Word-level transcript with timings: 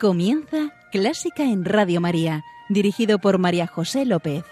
Comienza 0.00 0.72
Clásica 0.92 1.42
en 1.42 1.64
Radio 1.64 2.00
María, 2.00 2.44
dirigido 2.68 3.18
por 3.18 3.38
María 3.38 3.66
José 3.66 4.04
López. 4.04 4.44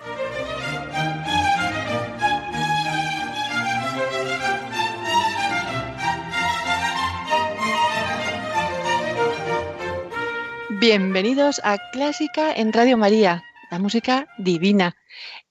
Bienvenidos 10.80 11.60
a 11.62 11.78
Clásica 11.92 12.52
en 12.52 12.72
Radio 12.72 12.96
María, 12.96 13.44
la 13.70 13.78
música 13.78 14.26
divina. 14.38 14.96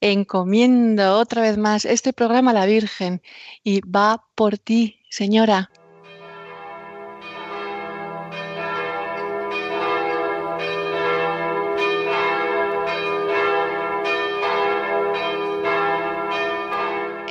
Encomiendo 0.01 1.17
otra 1.17 1.41
vez 1.41 1.57
más 1.57 1.85
este 1.85 2.11
programa 2.11 2.51
a 2.51 2.55
la 2.55 2.65
Virgen 2.65 3.21
y 3.63 3.79
va 3.79 4.25
por 4.35 4.57
ti, 4.57 4.99
señora. 5.09 5.71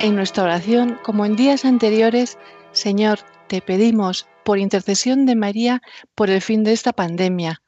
En 0.05 0.15
nuestra 0.15 0.43
oración, 0.43 0.99
como 1.03 1.25
en 1.25 1.35
días 1.35 1.65
anteriores, 1.65 2.37
Señor, 2.73 3.21
te 3.47 3.59
pedimos, 3.59 4.27
por 4.43 4.59
intercesión 4.59 5.25
de 5.25 5.33
María, 5.33 5.81
por 6.13 6.29
el 6.29 6.43
fin 6.43 6.63
de 6.63 6.73
esta 6.73 6.93
pandemia. 6.93 7.63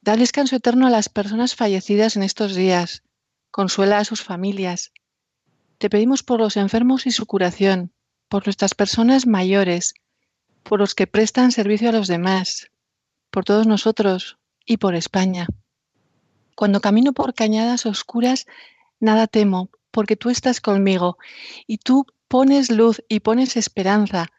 Da 0.00 0.16
descanso 0.16 0.54
eterno 0.54 0.86
a 0.86 0.90
las 0.90 1.08
personas 1.08 1.56
fallecidas 1.56 2.14
en 2.14 2.22
estos 2.22 2.54
días. 2.54 3.02
Consuela 3.50 3.98
a 3.98 4.04
sus 4.04 4.22
familias. 4.22 4.92
Te 5.78 5.90
pedimos 5.90 6.22
por 6.22 6.38
los 6.38 6.56
enfermos 6.56 7.08
y 7.08 7.10
su 7.10 7.26
curación, 7.26 7.92
por 8.28 8.46
nuestras 8.46 8.76
personas 8.76 9.26
mayores, 9.26 9.94
por 10.62 10.78
los 10.78 10.94
que 10.94 11.08
prestan 11.08 11.50
servicio 11.50 11.88
a 11.88 11.92
los 11.92 12.06
demás, 12.06 12.70
por 13.32 13.44
todos 13.44 13.66
nosotros 13.66 14.38
y 14.64 14.76
por 14.76 14.94
España. 14.94 15.48
Cuando 16.54 16.80
camino 16.80 17.12
por 17.14 17.34
cañadas 17.34 17.84
oscuras, 17.84 18.46
nada 19.00 19.26
temo, 19.26 19.70
porque 19.90 20.16
tú 20.16 20.30
estás 20.30 20.60
conmigo 20.60 21.18
y 21.66 21.78
tú 21.78 22.06
pones 22.28 22.70
luz 22.70 23.02
y 23.08 23.20
pones 23.20 23.56
esperanza 23.56 24.30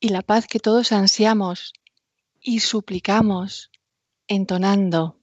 y 0.00 0.08
la 0.10 0.22
paz 0.22 0.46
que 0.46 0.58
todos 0.58 0.92
ansiamos 0.92 1.72
y 2.40 2.60
suplicamos, 2.60 3.70
entonando. 4.26 5.21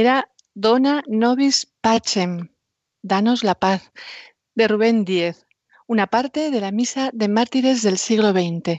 Era 0.00 0.30
Dona 0.54 1.02
Nobis 1.06 1.66
Pacem, 1.82 2.48
Danos 3.02 3.44
la 3.44 3.54
paz, 3.54 3.92
de 4.54 4.66
Rubén 4.66 5.04
Díez, 5.04 5.46
una 5.86 6.06
parte 6.06 6.50
de 6.50 6.60
la 6.62 6.70
Misa 6.70 7.10
de 7.12 7.28
Mártires 7.28 7.82
del 7.82 7.98
siglo 7.98 8.32
XX. 8.32 8.78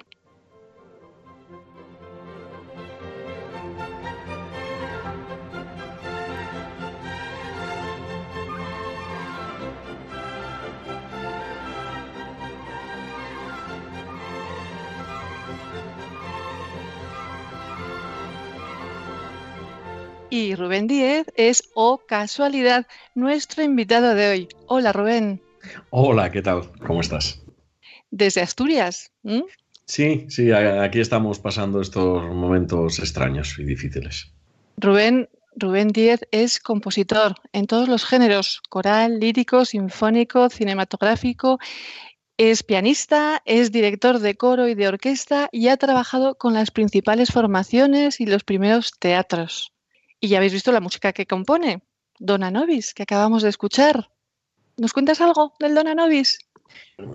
Y 20.34 20.56
Rubén 20.56 20.88
Díez 20.88 21.28
es, 21.36 21.70
o 21.74 21.92
oh 21.92 21.98
casualidad, 22.08 22.88
nuestro 23.16 23.64
invitado 23.64 24.16
de 24.16 24.30
hoy. 24.30 24.48
Hola 24.66 24.94
Rubén. 24.94 25.42
Hola, 25.90 26.32
¿qué 26.32 26.42
tal? 26.42 26.72
¿Cómo 26.88 27.02
estás? 27.02 27.44
Desde 28.12 28.40
Asturias. 28.40 29.12
Sí, 29.84 30.26
sí, 30.30 30.54
aquí 30.54 31.02
estamos 31.02 31.40
pasando 31.40 31.82
estos 31.82 32.24
momentos 32.34 33.00
extraños 33.00 33.60
y 33.60 33.66
difíciles. 33.66 34.32
Rubén, 34.78 35.28
Rubén 35.58 35.90
Díez 35.90 36.22
es 36.32 36.62
compositor 36.62 37.36
en 37.52 37.68
todos 37.68 37.90
los 37.90 38.06
géneros, 38.06 38.62
coral, 38.70 39.20
lírico, 39.20 39.66
sinfónico, 39.66 40.50
cinematográfico. 40.50 41.60
Es 42.38 42.64
pianista, 42.64 43.42
es 43.44 43.74
director 43.74 44.20
de 44.20 44.36
coro 44.36 44.70
y 44.70 44.76
de 44.76 44.88
orquesta 44.88 45.50
y 45.52 45.68
ha 45.68 45.76
trabajado 45.76 46.36
con 46.36 46.54
las 46.54 46.72
principales 46.72 47.32
formaciones 47.32 48.22
y 48.22 48.26
los 48.26 48.46
primeros 48.46 48.94
teatros. 48.98 49.71
Y 50.24 50.28
ya 50.28 50.38
habéis 50.38 50.54
visto 50.54 50.72
la 50.72 50.82
música 50.82 51.14
que 51.14 51.26
compone, 51.26 51.82
Dona 52.20 52.52
Nobis, 52.52 52.94
que 52.94 53.04
acabamos 53.04 53.42
de 53.42 53.50
escuchar. 53.50 54.12
¿Nos 54.78 54.94
cuentas 54.94 55.20
algo 55.20 55.54
del 55.60 55.74
Dona 55.74 55.96
Nobis? 55.96 56.38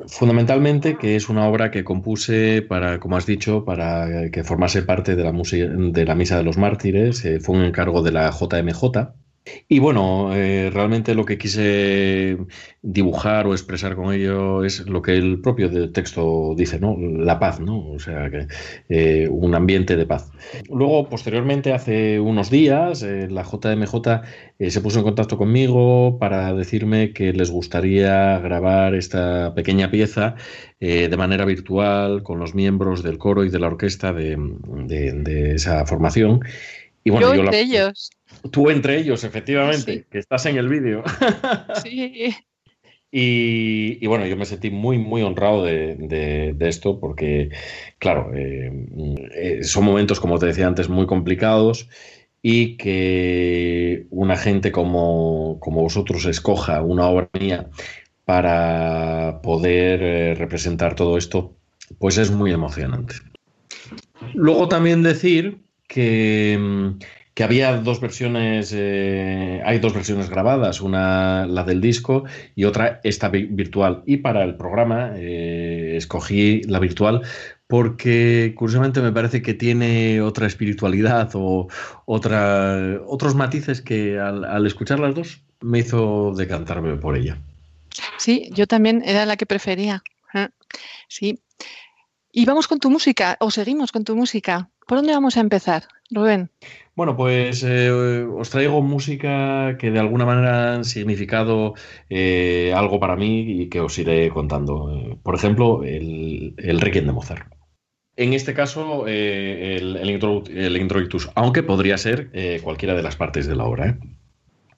Fundamentalmente 0.08 0.98
que 0.98 1.14
es 1.14 1.28
una 1.28 1.46
obra 1.48 1.70
que 1.70 1.84
compuse 1.84 2.62
para, 2.62 2.98
como 2.98 3.16
has 3.16 3.24
dicho, 3.24 3.64
para 3.64 4.28
que 4.32 4.42
formase 4.42 4.82
parte 4.82 5.14
de 5.14 5.22
la, 5.22 5.30
de 5.32 6.04
la 6.04 6.14
Misa 6.16 6.36
de 6.36 6.42
los 6.42 6.58
Mártires. 6.58 7.24
Eh, 7.24 7.38
fue 7.38 7.56
un 7.56 7.62
encargo 7.62 8.02
de 8.02 8.10
la 8.10 8.28
JMJ 8.30 9.14
y 9.68 9.78
bueno, 9.78 10.34
eh, 10.34 10.70
realmente 10.70 11.14
lo 11.14 11.24
que 11.24 11.38
quise 11.38 12.38
dibujar 12.82 13.46
o 13.46 13.52
expresar 13.52 13.94
con 13.94 14.12
ello 14.12 14.64
es 14.64 14.86
lo 14.86 15.02
que 15.02 15.16
el 15.16 15.40
propio 15.40 15.90
texto 15.92 16.54
dice, 16.56 16.80
¿no? 16.80 16.96
La 16.98 17.38
paz, 17.38 17.60
¿no? 17.60 17.90
O 17.90 17.98
sea, 17.98 18.30
que, 18.30 18.46
eh, 18.88 19.28
un 19.28 19.54
ambiente 19.54 19.96
de 19.96 20.06
paz. 20.06 20.30
Luego, 20.70 21.08
posteriormente, 21.08 21.72
hace 21.72 22.18
unos 22.18 22.50
días, 22.50 23.02
eh, 23.02 23.28
la 23.30 23.42
JMJ 23.42 24.22
se 24.58 24.80
puso 24.80 24.98
en 24.98 25.04
contacto 25.04 25.36
conmigo 25.36 26.18
para 26.18 26.52
decirme 26.54 27.12
que 27.12 27.32
les 27.32 27.50
gustaría 27.50 28.38
grabar 28.38 28.94
esta 28.94 29.54
pequeña 29.54 29.90
pieza 29.90 30.34
de 30.78 31.16
manera 31.16 31.44
virtual 31.44 32.22
con 32.22 32.38
los 32.38 32.54
miembros 32.54 33.02
del 33.02 33.18
coro 33.18 33.44
y 33.44 33.50
de 33.50 33.58
la 33.58 33.68
orquesta 33.68 34.12
de, 34.12 34.36
esa 35.54 35.86
formación. 35.86 36.40
Y 37.04 37.10
bueno, 37.10 37.34
yo, 37.34 37.50
de 37.50 37.60
ellos. 37.60 38.10
Tú 38.50 38.70
entre 38.70 38.98
ellos, 38.98 39.24
efectivamente, 39.24 40.06
que 40.10 40.18
estás 40.18 40.46
en 40.46 40.56
el 40.56 40.68
vídeo. 40.68 41.02
Sí. 41.82 42.34
Y, 43.18 44.06
bueno, 44.06 44.26
yo 44.26 44.36
me 44.36 44.44
sentí 44.44 44.70
muy, 44.70 44.98
muy 44.98 45.22
honrado 45.22 45.64
de, 45.64 46.54
esto 46.60 47.00
porque, 47.00 47.50
claro, 47.98 48.32
eh, 48.34 48.70
eh, 49.32 49.64
son 49.64 49.84
momentos, 49.84 50.20
como 50.20 50.38
te 50.38 50.46
decía 50.46 50.66
antes, 50.66 50.88
muy 50.88 51.06
complicados 51.06 51.88
y 52.42 52.76
que 52.76 54.06
una 54.10 54.36
gente 54.36 54.70
como, 54.70 55.58
como 55.60 55.82
vosotros 55.82 56.26
escoja 56.26 56.82
una 56.82 57.06
obra 57.06 57.30
mía 57.40 57.68
para 58.26 59.40
poder 59.42 60.02
eh, 60.02 60.34
representar 60.34 60.94
todo 60.94 61.16
esto, 61.16 61.56
pues 61.98 62.18
es 62.18 62.30
muy 62.30 62.52
emocionante. 62.52 63.14
Luego 64.34 64.68
también 64.68 65.02
decir 65.02 65.58
que, 65.88 66.58
mm, 66.60 66.98
que 67.36 67.44
había 67.44 67.76
dos 67.76 68.00
versiones, 68.00 68.72
eh, 68.74 69.60
hay 69.62 69.78
dos 69.78 69.92
versiones 69.92 70.30
grabadas, 70.30 70.80
una 70.80 71.44
la 71.46 71.64
del 71.64 71.82
disco 71.82 72.24
y 72.54 72.64
otra 72.64 72.98
esta 73.04 73.28
virtual. 73.28 74.02
Y 74.06 74.16
para 74.16 74.42
el 74.42 74.54
programa 74.54 75.10
eh, 75.16 75.96
escogí 75.98 76.62
la 76.62 76.78
virtual 76.78 77.20
porque 77.66 78.54
curiosamente 78.56 79.02
me 79.02 79.12
parece 79.12 79.42
que 79.42 79.52
tiene 79.52 80.22
otra 80.22 80.46
espiritualidad 80.46 81.28
o 81.34 81.68
otra, 82.06 83.02
otros 83.06 83.34
matices 83.34 83.82
que 83.82 84.18
al, 84.18 84.66
escuchar 84.66 84.98
las 84.98 85.14
dos 85.14 85.42
me 85.60 85.80
hizo 85.80 86.32
decantarme 86.34 86.96
por 86.96 87.18
ella. 87.18 87.36
Sí, 88.16 88.48
yo 88.52 88.66
también 88.66 89.02
era 89.04 89.26
la 89.26 89.36
que 89.36 89.44
prefería. 89.44 90.02
¿eh? 90.32 90.48
Sí. 91.08 91.38
Y 92.32 92.46
vamos 92.46 92.66
con 92.66 92.78
tu 92.78 92.88
música, 92.88 93.36
o 93.40 93.50
seguimos 93.50 93.92
con 93.92 94.04
tu 94.04 94.16
música. 94.16 94.70
¿Por 94.86 94.96
dónde 94.96 95.12
vamos 95.12 95.36
a 95.36 95.40
empezar, 95.40 95.86
Rubén? 96.10 96.50
Bueno, 96.96 97.14
pues 97.14 97.62
eh, 97.62 97.90
os 97.90 98.48
traigo 98.48 98.80
música 98.80 99.76
que 99.78 99.90
de 99.90 99.98
alguna 99.98 100.24
manera 100.24 100.72
han 100.72 100.84
significado 100.86 101.74
eh, 102.08 102.72
algo 102.74 102.98
para 102.98 103.16
mí 103.16 103.40
y 103.40 103.68
que 103.68 103.80
os 103.80 103.98
iré 103.98 104.30
contando. 104.30 105.20
Por 105.22 105.34
ejemplo, 105.34 105.84
el, 105.84 106.54
el 106.56 106.80
Requiem 106.80 107.04
de 107.04 107.12
Mozart. 107.12 107.52
En 108.16 108.32
este 108.32 108.54
caso, 108.54 109.06
eh, 109.06 109.76
el, 109.76 109.96
el, 109.96 110.76
introitus, 110.78 111.28
aunque 111.34 111.62
podría 111.62 111.98
ser 111.98 112.30
cualquiera 112.62 112.94
de 112.94 113.02
las 113.02 113.16
partes 113.16 113.46
de 113.46 113.56
la 113.56 113.64
obra. 113.64 113.98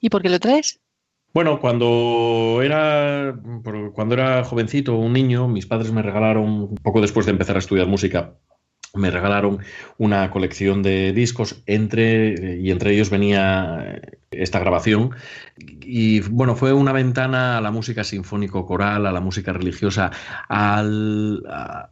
¿Y 0.01 0.11
por 0.11 0.21
qué 0.21 0.29
lo 0.29 0.41
traes? 0.41 0.81
Bueno, 1.33 1.61
cuando 1.61 2.63
era, 2.65 3.41
cuando 3.95 4.15
era 4.15 4.43
jovencito, 4.43 4.97
un 4.97 5.13
niño, 5.13 5.47
mis 5.47 5.67
padres 5.67 5.93
me 5.93 6.03
regalaron, 6.03 6.75
poco 6.83 7.01
después 7.01 7.27
de 7.27 7.33
empezar 7.33 7.55
a 7.55 7.61
estudiar 7.61 7.87
música, 7.87 8.35
me 8.95 9.11
regalaron 9.11 9.59
una 9.99 10.31
colección 10.31 10.83
de 10.83 11.13
discos. 11.13 11.63
Entre 11.67 12.59
y 12.59 12.71
entre 12.71 12.93
ellos 12.93 13.11
venía 13.11 14.01
esta 14.31 14.59
grabación. 14.59 15.11
Y 15.57 16.21
bueno 16.21 16.55
fue 16.55 16.73
una 16.73 16.93
ventana 16.93 17.59
a 17.59 17.61
la 17.61 17.71
música 17.71 18.05
sinfónico 18.05 18.67
coral 18.67 19.07
a 19.07 19.13
la 19.13 19.21
música 19.21 19.53
religiosa 19.53 20.11
al, 20.49 21.43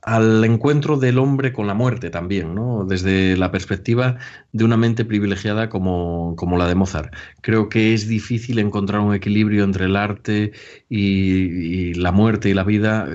al 0.03 0.45
encuentro 0.45 0.99
del 0.99 1.19
hombre 1.19 1.53
con 1.53 1.67
la 1.67 1.75
muerte 1.75 2.11
también 2.11 2.55
no 2.55 2.85
desde 2.85 3.37
la 3.37 3.51
perspectiva 3.51 4.19
de 4.53 4.65
una 4.65 4.77
mente 4.77 5.05
privilegiada 5.05 5.69
como, 5.71 6.35
como 6.37 6.59
la 6.59 6.69
de 6.69 6.75
Mozart. 6.75 7.15
Creo 7.41 7.69
que 7.69 7.95
es 7.95 8.07
difícil 8.07 8.59
encontrar 8.59 9.01
un 9.01 9.15
equilibrio 9.15 9.65
entre 9.65 9.87
el 9.87 9.97
arte 9.97 10.53
y, 10.89 11.95
la 11.95 12.13
muerte 12.13 12.51
y 12.51 12.55
la 12.55 12.65
vida 12.65 13.09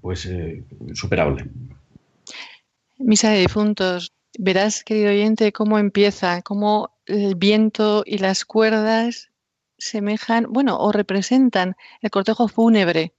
pues 0.00 0.26
eh, 0.26 0.64
superable 0.92 1.46
Misa 2.98 3.30
de 3.30 3.40
difuntos. 3.40 4.12
Verás, 4.38 4.84
querido 4.84 5.10
oyente, 5.10 5.52
cómo 5.52 5.78
empieza, 5.78 6.42
cómo 6.42 6.90
el 7.06 7.34
viento 7.34 8.02
y 8.06 8.18
las 8.18 8.44
cuerdas 8.44 9.30
semejan, 9.78 10.46
bueno, 10.50 10.78
o 10.78 10.92
representan 10.92 11.76
el 12.02 12.10
cortejo 12.10 12.48
fúnebre. 12.48 13.14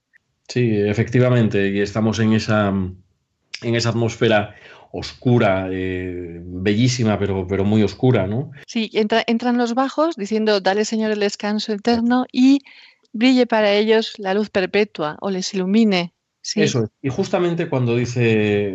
Sí, 0.48 0.70
efectivamente, 0.76 1.70
y 1.70 1.80
estamos 1.80 2.18
en 2.18 2.32
esa, 2.32 2.68
en 2.68 3.74
esa 3.74 3.88
atmósfera 3.90 4.54
oscura, 4.92 5.68
eh, 5.70 6.40
bellísima, 6.42 7.18
pero, 7.18 7.46
pero 7.46 7.64
muy 7.64 7.82
oscura, 7.82 8.26
¿no? 8.26 8.50
Sí, 8.66 8.90
entran 8.92 9.56
los 9.56 9.74
bajos 9.74 10.16
diciendo, 10.16 10.60
dale 10.60 10.84
Señor 10.84 11.12
el 11.12 11.20
descanso 11.20 11.72
eterno 11.72 12.26
y 12.32 12.60
brille 13.12 13.46
para 13.46 13.72
ellos 13.72 14.14
la 14.18 14.34
luz 14.34 14.50
perpetua 14.50 15.16
o 15.20 15.30
les 15.30 15.54
ilumine 15.54 16.12
eso, 16.54 16.90
y 17.02 17.08
justamente 17.10 17.68
cuando 17.68 17.96
dice 17.96 18.68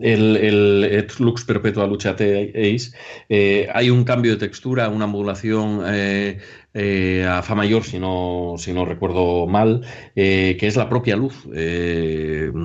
el, 0.00 0.36
el 0.36 0.84
et 0.84 1.18
lux 1.18 1.44
perpetua 1.44 1.86
luchate 1.86 2.52
eis, 2.54 2.94
eh, 3.28 3.68
hay 3.72 3.90
un 3.90 4.04
cambio 4.04 4.32
de 4.32 4.38
textura, 4.38 4.88
una 4.88 5.06
modulación 5.06 5.82
eh, 5.86 6.38
eh, 6.72 7.26
a 7.28 7.42
fa 7.42 7.54
mayor, 7.54 7.84
si 7.84 7.98
no, 7.98 8.54
si 8.58 8.72
no 8.72 8.84
recuerdo 8.84 9.46
mal, 9.46 9.82
que 10.14 10.58
es 10.60 10.76
la 10.76 10.88
propia 10.88 11.16
luz. 11.16 11.34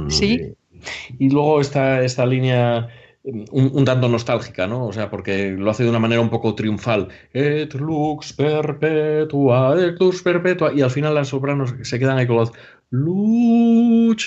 sí. 0.09 0.53
y 1.19 1.29
luego 1.29 1.59
está 1.59 2.03
esta 2.03 2.25
línea 2.25 2.89
un, 3.23 3.85
tanto 3.85 4.07
nostálgica, 4.07 4.65
¿no? 4.67 4.87
O 4.87 4.93
sea, 4.93 5.09
porque 5.09 5.51
lo 5.51 5.69
hace 5.69 5.83
de 5.83 5.89
una 5.89 5.99
manera 5.99 6.21
un 6.21 6.29
poco 6.29 6.55
triunfal. 6.55 7.09
Et 7.33 7.73
lux 7.73 8.33
perpetua, 8.33 9.75
et 9.77 9.99
lux 9.99 10.23
perpetua. 10.23 10.71
Y 10.73 10.81
al 10.81 10.89
final 10.89 11.15
las 11.15 11.29
sopranos 11.29 11.73
se 11.81 11.99
quedan 11.99 12.17
ahí 12.17 12.27
con 12.27 12.37
los 12.37 12.51
Lucheat. 12.91 14.19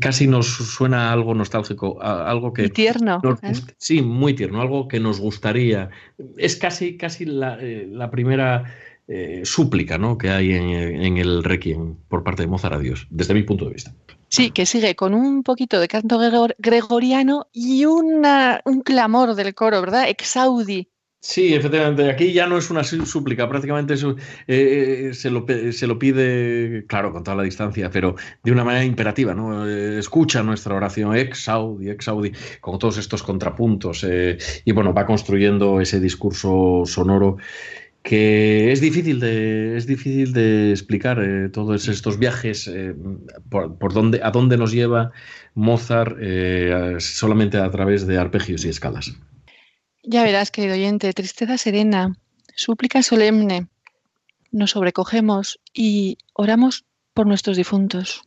Casi 0.00 0.26
nos 0.26 0.46
suena 0.46 1.12
algo 1.12 1.34
nostálgico, 1.34 2.00
algo 2.02 2.52
que. 2.54 2.70
tierno. 2.70 3.20
¿eh? 3.42 3.52
Sí, 3.76 4.00
muy 4.00 4.34
tierno, 4.34 4.62
algo 4.62 4.88
que 4.88 4.98
nos 4.98 5.20
gustaría. 5.20 5.90
Es 6.36 6.56
casi, 6.56 6.96
casi 6.96 7.26
la, 7.26 7.58
eh, 7.60 7.86
primera 8.10 8.64
eh, 9.06 9.42
súplica 9.44 9.98
¿no? 9.98 10.16
que 10.16 10.30
hay 10.30 10.52
en, 10.52 11.18
el 11.18 11.44
Requiem 11.44 11.96
por 12.08 12.24
parte 12.24 12.42
de 12.42 12.48
Mozart 12.48 12.76
a 12.76 12.78
Dios, 12.78 13.06
desde 13.10 13.34
mi 13.34 13.42
punto 13.42 13.66
de 13.66 13.74
vista. 13.74 13.94
Sí, 14.30 14.50
que 14.50 14.64
sigue 14.66 14.94
con 14.94 15.14
un 15.14 15.42
poquito 15.42 15.80
de 15.80 15.88
canto 15.88 16.18
gregoriano 16.58 17.48
y 17.52 17.84
una, 17.86 18.60
un 18.64 18.82
clamor 18.82 19.34
del 19.34 19.54
coro, 19.54 19.80
¿verdad? 19.80 20.08
Exaudi. 20.08 20.90
Sí, 21.20 21.52
efectivamente. 21.52 22.08
Aquí 22.10 22.32
ya 22.32 22.46
no 22.46 22.56
es 22.58 22.70
una 22.70 22.84
súplica, 22.84 23.48
prácticamente 23.48 23.94
eh, 23.94 24.14
eh, 24.46 25.14
se, 25.14 25.30
lo, 25.30 25.44
se, 25.72 25.86
lo, 25.88 25.98
pide, 25.98 26.84
claro, 26.86 27.12
con 27.12 27.24
toda 27.24 27.36
la 27.36 27.42
distancia, 27.42 27.90
pero 27.90 28.14
de 28.44 28.52
una 28.52 28.62
manera 28.64 28.84
imperativa, 28.84 29.34
¿no? 29.34 29.68
Eh, 29.68 29.98
escucha 29.98 30.44
nuestra 30.44 30.74
oración, 30.76 31.16
ex 31.16 31.48
audi, 31.48 31.90
ex 31.90 32.06
audi, 32.06 32.32
con 32.60 32.78
todos 32.78 32.98
estos 32.98 33.22
contrapuntos. 33.24 34.06
y 34.64 34.72
bueno, 34.72 34.94
va 34.94 35.06
construyendo 35.06 35.80
ese 35.80 36.00
discurso 36.00 36.84
sonoro 36.86 37.36
que 38.02 38.72
es 38.72 38.80
difícil 38.80 39.20
de, 39.20 39.76
es 39.76 39.86
difícil 39.86 40.32
de 40.32 40.70
explicar 40.70 41.50
todos 41.52 41.88
estos 41.88 42.18
viajes, 42.18 42.70
por, 43.50 43.76
por 43.78 43.92
dónde, 43.92 44.20
a 44.22 44.30
dónde 44.30 44.56
nos 44.56 44.72
lleva 44.72 45.10
Mozart 45.54 46.16
solamente 47.00 47.58
a 47.58 47.70
través 47.70 48.06
de 48.06 48.18
arpegios 48.18 48.64
y 48.64 48.68
escalas. 48.68 49.18
Ya 50.02 50.22
verás, 50.22 50.50
querido 50.50 50.74
oyente, 50.74 51.12
tristeza 51.12 51.58
serena, 51.58 52.16
súplica 52.54 53.02
solemne. 53.02 53.68
Nos 54.50 54.70
sobrecogemos 54.70 55.60
y 55.72 56.18
oramos 56.32 56.84
por 57.14 57.26
nuestros 57.26 57.56
difuntos. 57.56 58.22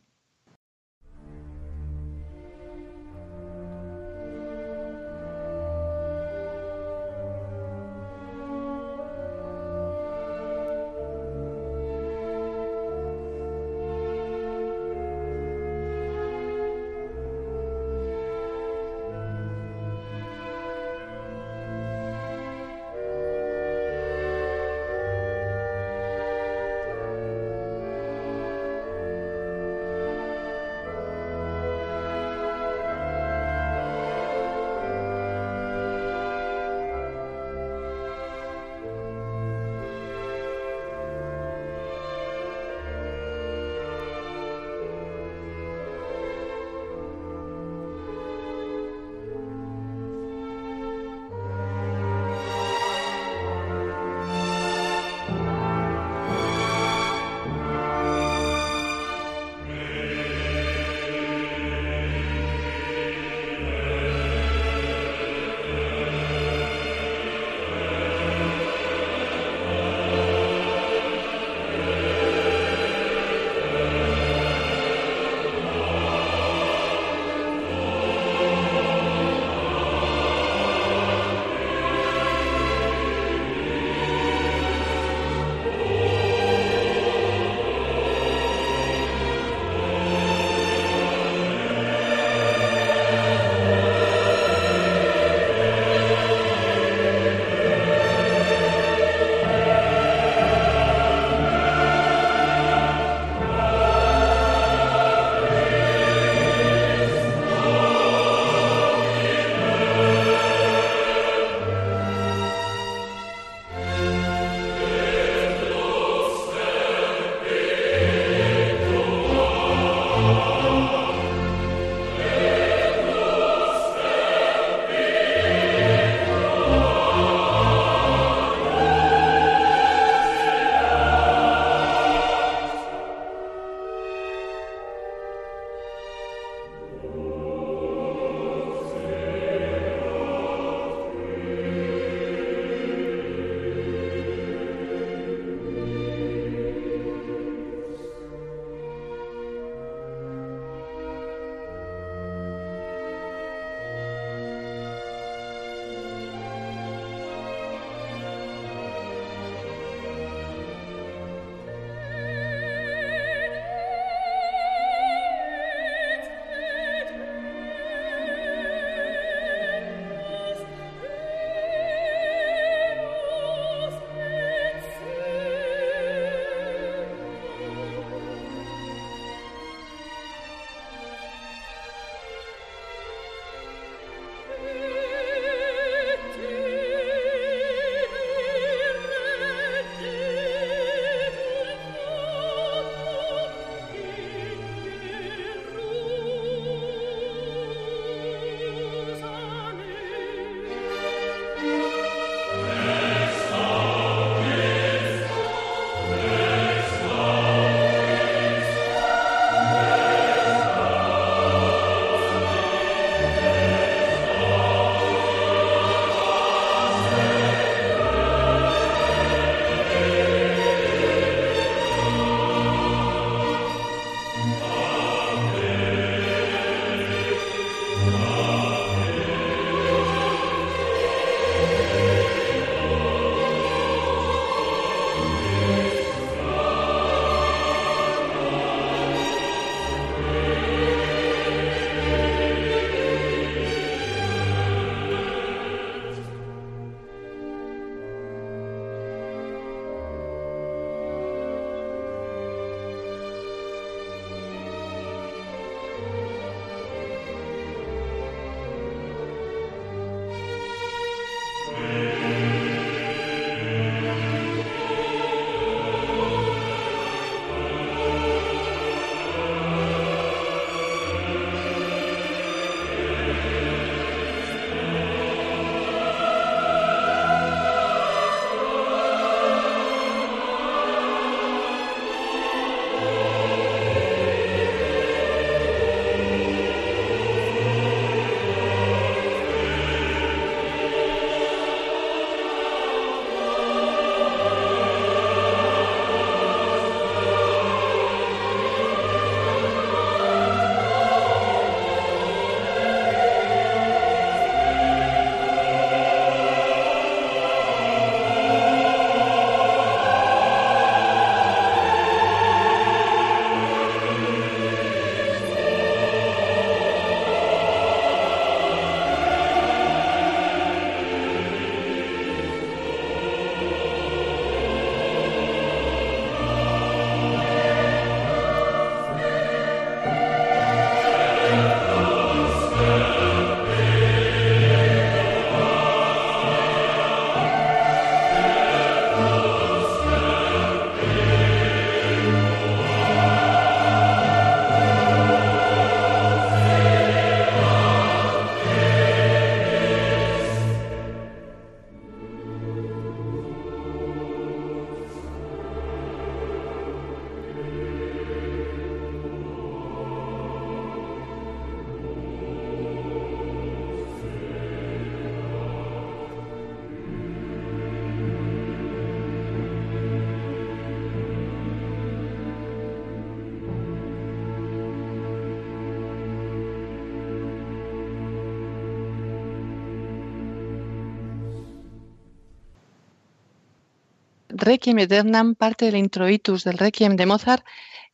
Requiem 384.62 384.98
Eternam, 385.00 385.54
parte 385.54 385.86
del 385.86 385.96
introitus 385.96 386.64
del 386.64 386.78
Requiem 386.78 387.16
de 387.16 387.26
Mozart, 387.26 387.64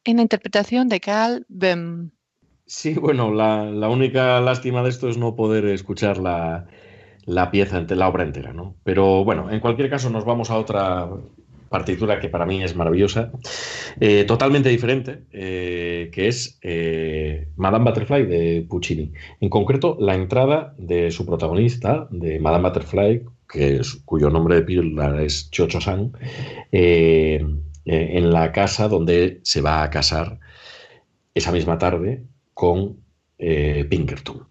en 0.05 0.17
la 0.17 0.23
interpretación 0.23 0.89
de 0.89 1.01
Carl 1.01 1.45
Böhm. 1.49 2.11
Sí, 2.65 2.95
bueno, 2.95 3.33
la, 3.33 3.89
única 3.89 4.41
lástima 4.41 4.83
de 4.83 4.91
esto 4.91 5.09
es 5.09 5.17
no 5.17 5.37
poder 5.37 5.67
escuchar 5.67 6.19
la, 6.19 6.67
pieza, 7.51 7.81
la 7.89 8.09
obra 8.09 8.25
entera, 8.25 8.53
¿no? 8.53 8.77
Pero 8.85 9.25
bueno, 9.25 9.51
en 9.51 9.61
cualquier 9.61 9.89
caso 9.89 10.11
nos 10.11 10.25
vamos 10.25 10.51
a 10.51 10.59
otra 10.59 11.09
partitura 11.69 12.19
que 12.21 12.29
para 12.29 12.47
mí 12.47 12.63
es 12.63 12.75
maravillosa, 12.75 13.31
eh, 14.01 14.25
totalmente 14.25 14.69
diferente, 14.69 15.25
eh, 15.33 16.11
que 16.13 16.29
es 16.29 16.59
eh, 16.63 17.49
Madame 17.57 17.85
Butterfly 17.91 18.27
de 18.27 18.67
Puccini. 18.69 19.13
En 19.41 19.51
concreto, 19.51 19.97
la 20.01 20.15
entrada 20.15 20.75
de 20.79 21.11
su 21.11 21.27
protagonista, 21.27 22.09
de 22.11 22.39
Madame 22.39 22.69
Butterfly, 22.69 23.25
que 23.49 23.81
cuyo 24.05 24.31
nombre 24.31 24.57
de 24.57 24.63
pila 24.63 25.23
es 25.23 25.51
Chocho 25.51 25.81
San, 25.81 26.13
eh, 26.71 27.45
eh, 27.85 28.11
en 28.13 28.31
la 28.31 28.53
casa 28.53 28.89
donde 28.89 29.41
se 29.43 29.61
va 29.61 29.83
a 29.83 29.91
casar 29.91 30.39
esa 31.35 31.53
misma 31.53 31.79
tarde 31.79 32.25
con 32.53 32.99
eh, 33.39 33.87
Pinkerton. 33.89 34.47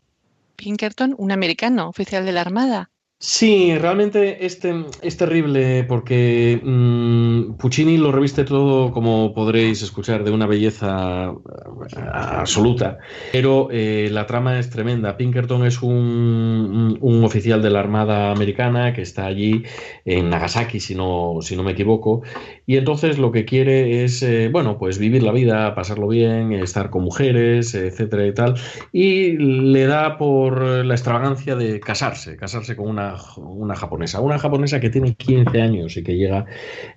Pinkerton, 0.55 1.13
un 1.17 1.31
americano, 1.31 1.87
oficial 1.87 2.25
de 2.25 2.31
la 2.31 2.41
Armada. 2.41 2.89
Sí, 3.19 3.75
realmente 3.75 4.45
es, 4.45 4.59
es 5.01 5.17
terrible 5.17 5.83
porque 5.85 6.61
mm, 6.63 7.53
Puccini 7.53 7.97
lo 7.97 8.11
reviste 8.11 8.43
todo, 8.43 8.91
como 8.91 9.33
podréis 9.33 9.81
escuchar, 9.81 10.23
de 10.23 10.29
una 10.29 10.45
belleza 10.45 11.33
eh, 11.33 11.99
absoluta, 12.13 12.99
pero 13.31 13.69
eh, 13.71 14.09
la 14.11 14.27
trama 14.27 14.59
es 14.59 14.69
tremenda. 14.69 15.17
Pinkerton 15.17 15.65
es 15.65 15.81
un, 15.81 16.99
oficial 17.23 17.59
de 17.63 17.71
la 17.71 17.79
Armada 17.79 18.31
Americana 18.31 18.93
que 18.93 19.01
está 19.01 19.25
allí 19.25 19.63
en 20.05 20.29
Nagasaki, 20.29 20.79
si 20.79 20.93
no, 20.93 21.39
si 21.41 21.55
no 21.55 21.63
me 21.63 21.71
equivoco, 21.71 22.21
y 22.67 22.77
entonces 22.77 23.17
lo 23.17 23.31
que 23.31 23.45
quiere 23.45 24.03
es, 24.03 24.21
eh, 24.21 24.49
bueno, 24.51 24.77
pues 24.77 24.99
vivir 24.99 25.23
la 25.23 25.31
vida, 25.31 25.73
pasarlo 25.73 26.07
bien, 26.07 26.53
estar 26.53 26.91
con 26.91 27.03
mujeres, 27.03 27.73
etcétera 27.73 28.27
y 28.27 28.33
tal, 28.35 28.53
y 28.91 29.37
le 29.37 29.87
da 29.87 30.19
por 30.19 30.61
la 30.85 30.93
extravagancia 30.93 31.55
de 31.55 31.79
casarse, 31.79 32.37
casarse 32.37 32.75
con 32.75 32.87
una 32.89 33.06
una, 33.37 33.75
japonesa, 33.75 34.21
una 34.21 34.39
japonesa 34.39 34.79
que 34.79 34.89
tiene 34.89 35.15
15 35.15 35.61
años 35.61 35.97
y 35.97 36.03
que 36.03 36.15
llega 36.15 36.45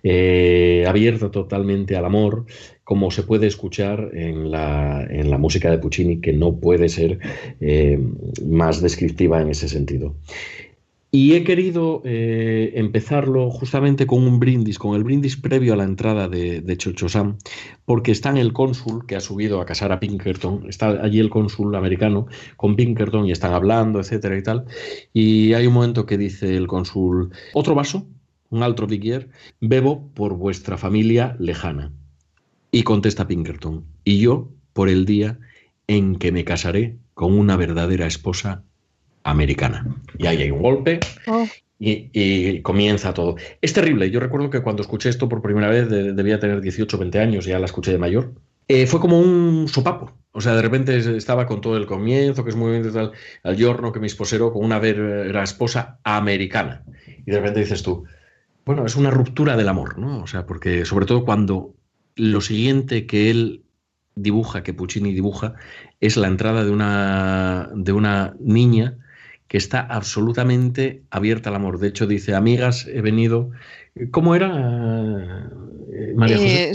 eh, 0.02 0.85
abierta 0.88 1.31
totalmente 1.31 1.97
al 1.97 2.05
amor, 2.05 2.47
como 2.85 3.11
se 3.11 3.23
puede 3.23 3.47
escuchar 3.47 4.11
en 4.14 4.50
la, 4.50 5.07
en 5.09 5.31
la 5.31 5.38
música 5.38 5.71
de 5.71 5.79
Puccini, 5.79 6.21
que 6.21 6.33
no 6.33 6.57
puede 6.57 6.88
ser 6.88 7.19
eh, 7.61 7.99
más 8.45 8.83
descriptiva 8.83 9.40
en 9.40 9.50
ese 9.50 9.69
sentido. 9.69 10.14
Y 11.12 11.35
he 11.35 11.43
querido 11.43 12.02
eh, 12.05 12.73
empezarlo 12.76 13.50
justamente 13.50 14.07
con 14.07 14.23
un 14.23 14.38
brindis, 14.38 14.79
con 14.79 14.95
el 14.95 15.02
brindis 15.02 15.37
previo 15.37 15.73
a 15.73 15.76
la 15.76 15.83
entrada 15.83 16.29
de, 16.29 16.61
de 16.61 16.76
Chocho-san, 16.76 17.37
porque 17.85 18.12
está 18.12 18.31
en 18.31 18.37
el 18.37 18.52
cónsul 18.52 19.07
que 19.07 19.17
ha 19.17 19.21
subido 19.21 19.61
a 19.61 19.67
casar 19.67 19.90
a 19.90 19.99
Pinkerton, 19.99 20.67
está 20.69 21.02
allí 21.02 21.19
el 21.19 21.29
cónsul 21.29 21.75
americano 21.75 22.26
con 22.57 22.76
Pinkerton 22.76 23.26
y 23.26 23.33
están 23.33 23.52
hablando, 23.55 23.99
etcétera 23.99 24.38
y 24.38 24.43
tal. 24.45 24.67
Y 25.12 25.52
hay 25.55 25.67
un 25.67 25.75
momento 25.75 26.07
que 26.07 26.17
dice 26.17 26.57
el 26.57 26.69
cónsul, 26.69 27.33
otro 27.55 27.75
vaso, 27.75 28.07
un 28.50 28.62
altro 28.62 28.87
bigger, 28.87 29.31
bebo 29.61 30.12
por 30.14 30.35
vuestra 30.35 30.76
familia 30.76 31.35
lejana. 31.40 31.93
Y 32.71 32.85
contesta 32.85 33.26
Pinkerton, 33.26 33.85
y 34.05 34.20
yo 34.20 34.53
por 34.73 34.88
el 34.88 35.07
día 35.07 35.40
en 35.88 36.14
que 36.14 36.31
me 36.31 36.44
casaré 36.44 36.99
con 37.14 37.37
una 37.37 37.57
verdadera 37.57 38.07
esposa 38.07 38.62
americana. 39.22 39.87
Y 40.18 40.26
ahí 40.26 40.42
hay 40.42 40.50
un 40.50 40.62
golpe 40.62 41.00
oh. 41.26 41.46
y, 41.78 42.61
comienza 42.62 43.14
todo. 43.14 43.37
Es 43.61 43.72
terrible. 43.72 44.11
Yo 44.11 44.20
recuerdo 44.20 44.50
que 44.50 44.62
cuando 44.62 44.83
escuché 44.83 45.09
esto 45.09 45.28
por 45.28 45.42
primera 45.42 45.68
vez, 45.68 45.88
debía 45.88 46.38
tener 46.40 46.61
18 46.61 46.96
o 46.96 47.00
20 47.00 47.18
años, 47.18 47.44
ya 47.44 47.59
la 47.59 47.66
escuché 47.66 47.92
de 47.92 47.98
mayor. 47.98 48.33
Eh, 48.68 48.87
fue 48.87 49.00
como 49.00 49.18
un 49.18 49.66
sopapo. 49.68 50.12
O 50.33 50.40
sea, 50.40 50.54
de 50.54 50.62
repente 50.62 50.96
estaba 51.16 51.46
con 51.46 51.61
todo 51.61 51.76
el 51.76 51.87
comienzo, 51.87 52.44
que 52.44 52.50
es 52.50 52.56
muy 52.56 52.80
tal, 52.92 53.12
al 53.42 53.56
giorno 53.56 53.90
que 53.90 53.98
me 53.98 54.06
esposero 54.06 54.52
con 54.52 54.64
una 54.64 54.78
vera 54.78 55.42
esposa 55.42 55.98
americana. 56.04 56.85
Y 57.26 57.30
de 57.30 57.38
repente 57.38 57.61
dices 57.61 57.83
tú, 57.83 58.04
bueno, 58.64 58.87
es 58.87 58.94
una 58.94 59.11
ruptura 59.11 59.56
del 59.56 59.68
amor, 59.68 59.98
¿no? 59.98 60.22
O 60.22 60.26
sea, 60.28 60.46
porque 60.46 60.85
sobre 60.85 61.06
todo 61.06 61.24
cuando 61.24 61.74
lo 62.14 62.40
siguiente 62.40 63.06
que 63.06 63.30
él 63.30 63.64
dibuja, 64.14 64.62
que 64.62 64.74
Puccini 64.74 65.12
dibuja, 65.12 65.54
es 66.00 66.16
la 66.16 66.28
entrada 66.28 66.64
de 66.64 66.70
una, 66.70 67.70
de 67.74 67.92
una 67.92 68.35
niña 68.38 68.98
que 69.50 69.56
está 69.56 69.80
absolutamente 69.80 71.02
abierta 71.10 71.50
al 71.50 71.56
amor. 71.56 71.80
De 71.80 71.88
hecho, 71.88 72.06
dice, 72.06 72.36
amigas, 72.36 72.86
he 72.86 73.00
venido... 73.00 73.50
¿Cómo 74.12 74.36
era, 74.36 74.46
eh, 75.92 76.12
María 76.14 76.36
José? 76.36 76.70
Eh, 76.70 76.72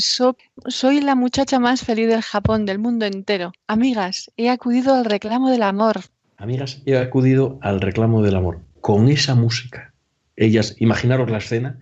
soy 0.67 0.99
la 0.99 1.15
muchacha 1.15 1.57
más 1.57 1.85
feliz 1.85 2.09
del 2.09 2.21
Japón, 2.21 2.65
del 2.65 2.77
mundo 2.77 3.05
entero. 3.05 3.53
Amigas, 3.67 4.29
he 4.35 4.49
acudido 4.49 4.93
al 4.93 5.05
reclamo 5.05 5.49
del 5.51 5.63
amor. 5.63 6.01
Amigas, 6.35 6.81
he 6.85 6.97
acudido 6.97 7.59
al 7.61 7.79
reclamo 7.79 8.21
del 8.21 8.35
amor. 8.35 8.59
Con 8.81 9.07
esa 9.07 9.35
música. 9.35 9.93
Ellas, 10.35 10.75
imaginaros 10.77 11.31
la 11.31 11.37
escena 11.37 11.79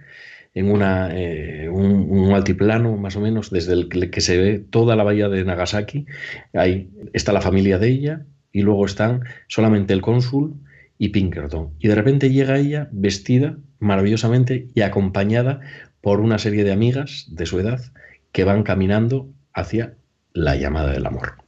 en 0.53 0.69
una, 0.69 1.09
eh, 1.11 1.69
un, 1.69 2.05
un, 2.07 2.33
altiplano, 2.35 2.97
más 2.97 3.15
o 3.15 3.19
menos, 3.19 3.49
desde 3.49 3.73
el 3.73 3.89
que 4.11 4.21
se 4.21 4.37
ve 4.37 4.59
toda 4.59 4.95
la 4.95 5.03
bahía 5.03 5.27
de 5.27 5.43
Nagasaki. 5.43 6.05
Ahí 6.53 6.91
está 7.13 7.33
la 7.33 7.41
familia 7.41 7.79
de 7.79 7.87
ella 7.87 8.21
y 8.51 8.61
luego 8.61 8.85
están 8.85 9.21
solamente 9.47 9.93
el 9.93 10.03
cónsul 10.03 10.53
y 11.03 11.09
Pinkerton. 11.09 11.73
Y 11.79 11.89
de 11.89 11.95
repente 11.95 12.29
llega 12.29 12.57
ella 12.57 12.87
vestida 12.93 13.57
maravillosamente 13.79 14.69
y 14.73 14.83
acompañada 14.83 15.59
por 15.99 16.21
una 16.21 16.37
serie 16.37 16.63
de 16.63 16.71
amigas 16.71 17.25
de 17.29 17.45
su 17.45 17.59
edad 17.59 17.81
que 18.31 18.45
van 18.45 18.63
caminando 18.63 19.27
hacia 19.53 19.97
la 20.31 20.55
llamada 20.55 20.93
del 20.93 21.05
amor. 21.05 21.43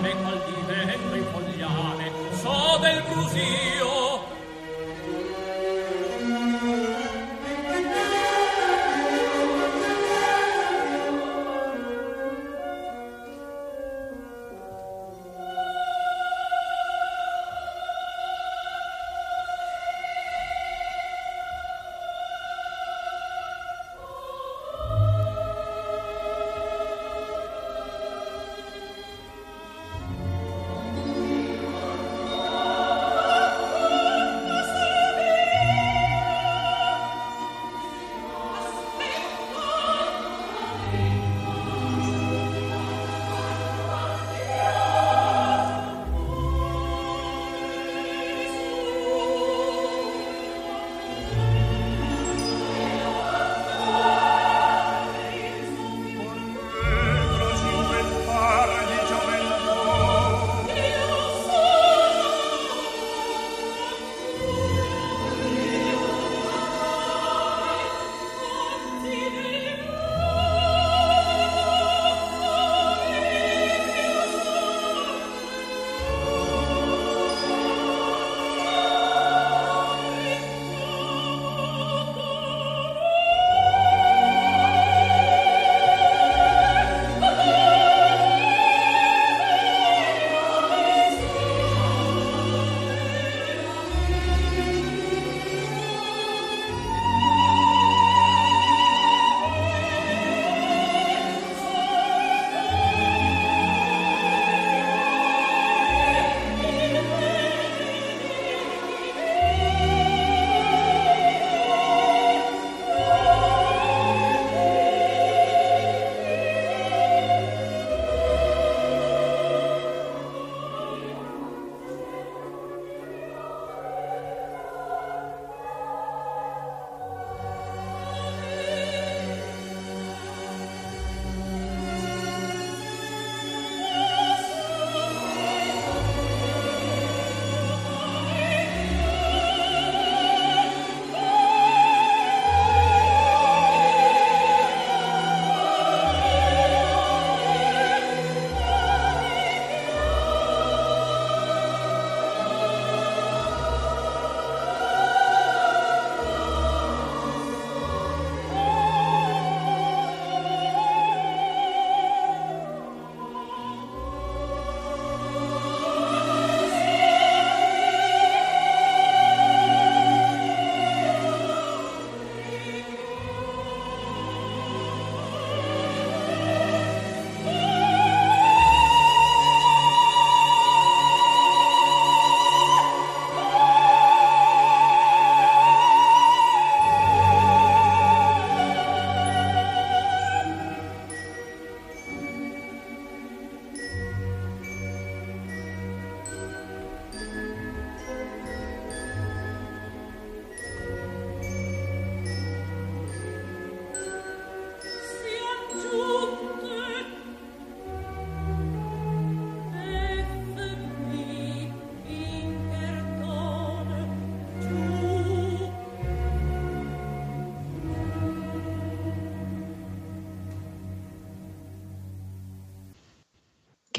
me 0.00 0.14
col 0.22 0.42
divento 0.44 1.14
in 1.14 1.24
fogliame 1.30 2.10
so 2.40 2.78
del 2.80 3.02
brusio 3.02 3.99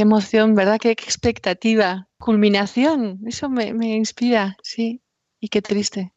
Emoción, 0.02 0.56
¿verdad? 0.56 0.80
Qué, 0.82 0.90
expectativa. 0.90 2.08
Culminación. 2.18 3.20
Eso 3.28 3.50
me, 3.50 3.96
inspira, 3.96 4.58
sí. 4.64 5.02
Y 5.40 5.50
qué 5.50 5.62
triste. 5.62 6.12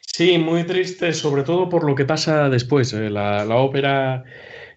Sí, 0.00 0.38
muy 0.38 0.64
triste, 0.64 1.12
sobre 1.12 1.42
todo 1.42 1.68
por 1.68 1.84
lo 1.84 1.96
que 1.96 2.04
pasa 2.04 2.48
después. 2.48 2.92
Eh, 2.92 3.10
la, 3.10 3.44
ópera, 3.56 4.22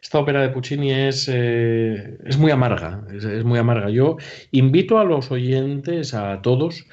esta 0.02 0.18
ópera 0.18 0.42
de 0.42 0.50
Puccini 0.50 0.92
es, 0.92 1.30
eh, 1.32 2.18
es 2.26 2.40
muy 2.40 2.52
amarga, 2.52 3.04
es, 3.14 3.44
muy 3.44 3.60
amarga. 3.60 3.92
Yo 3.92 4.18
invito 4.52 4.98
a 4.98 5.04
los 5.04 5.30
oyentes, 5.30 6.16
a 6.16 6.42
todos, 6.42 6.88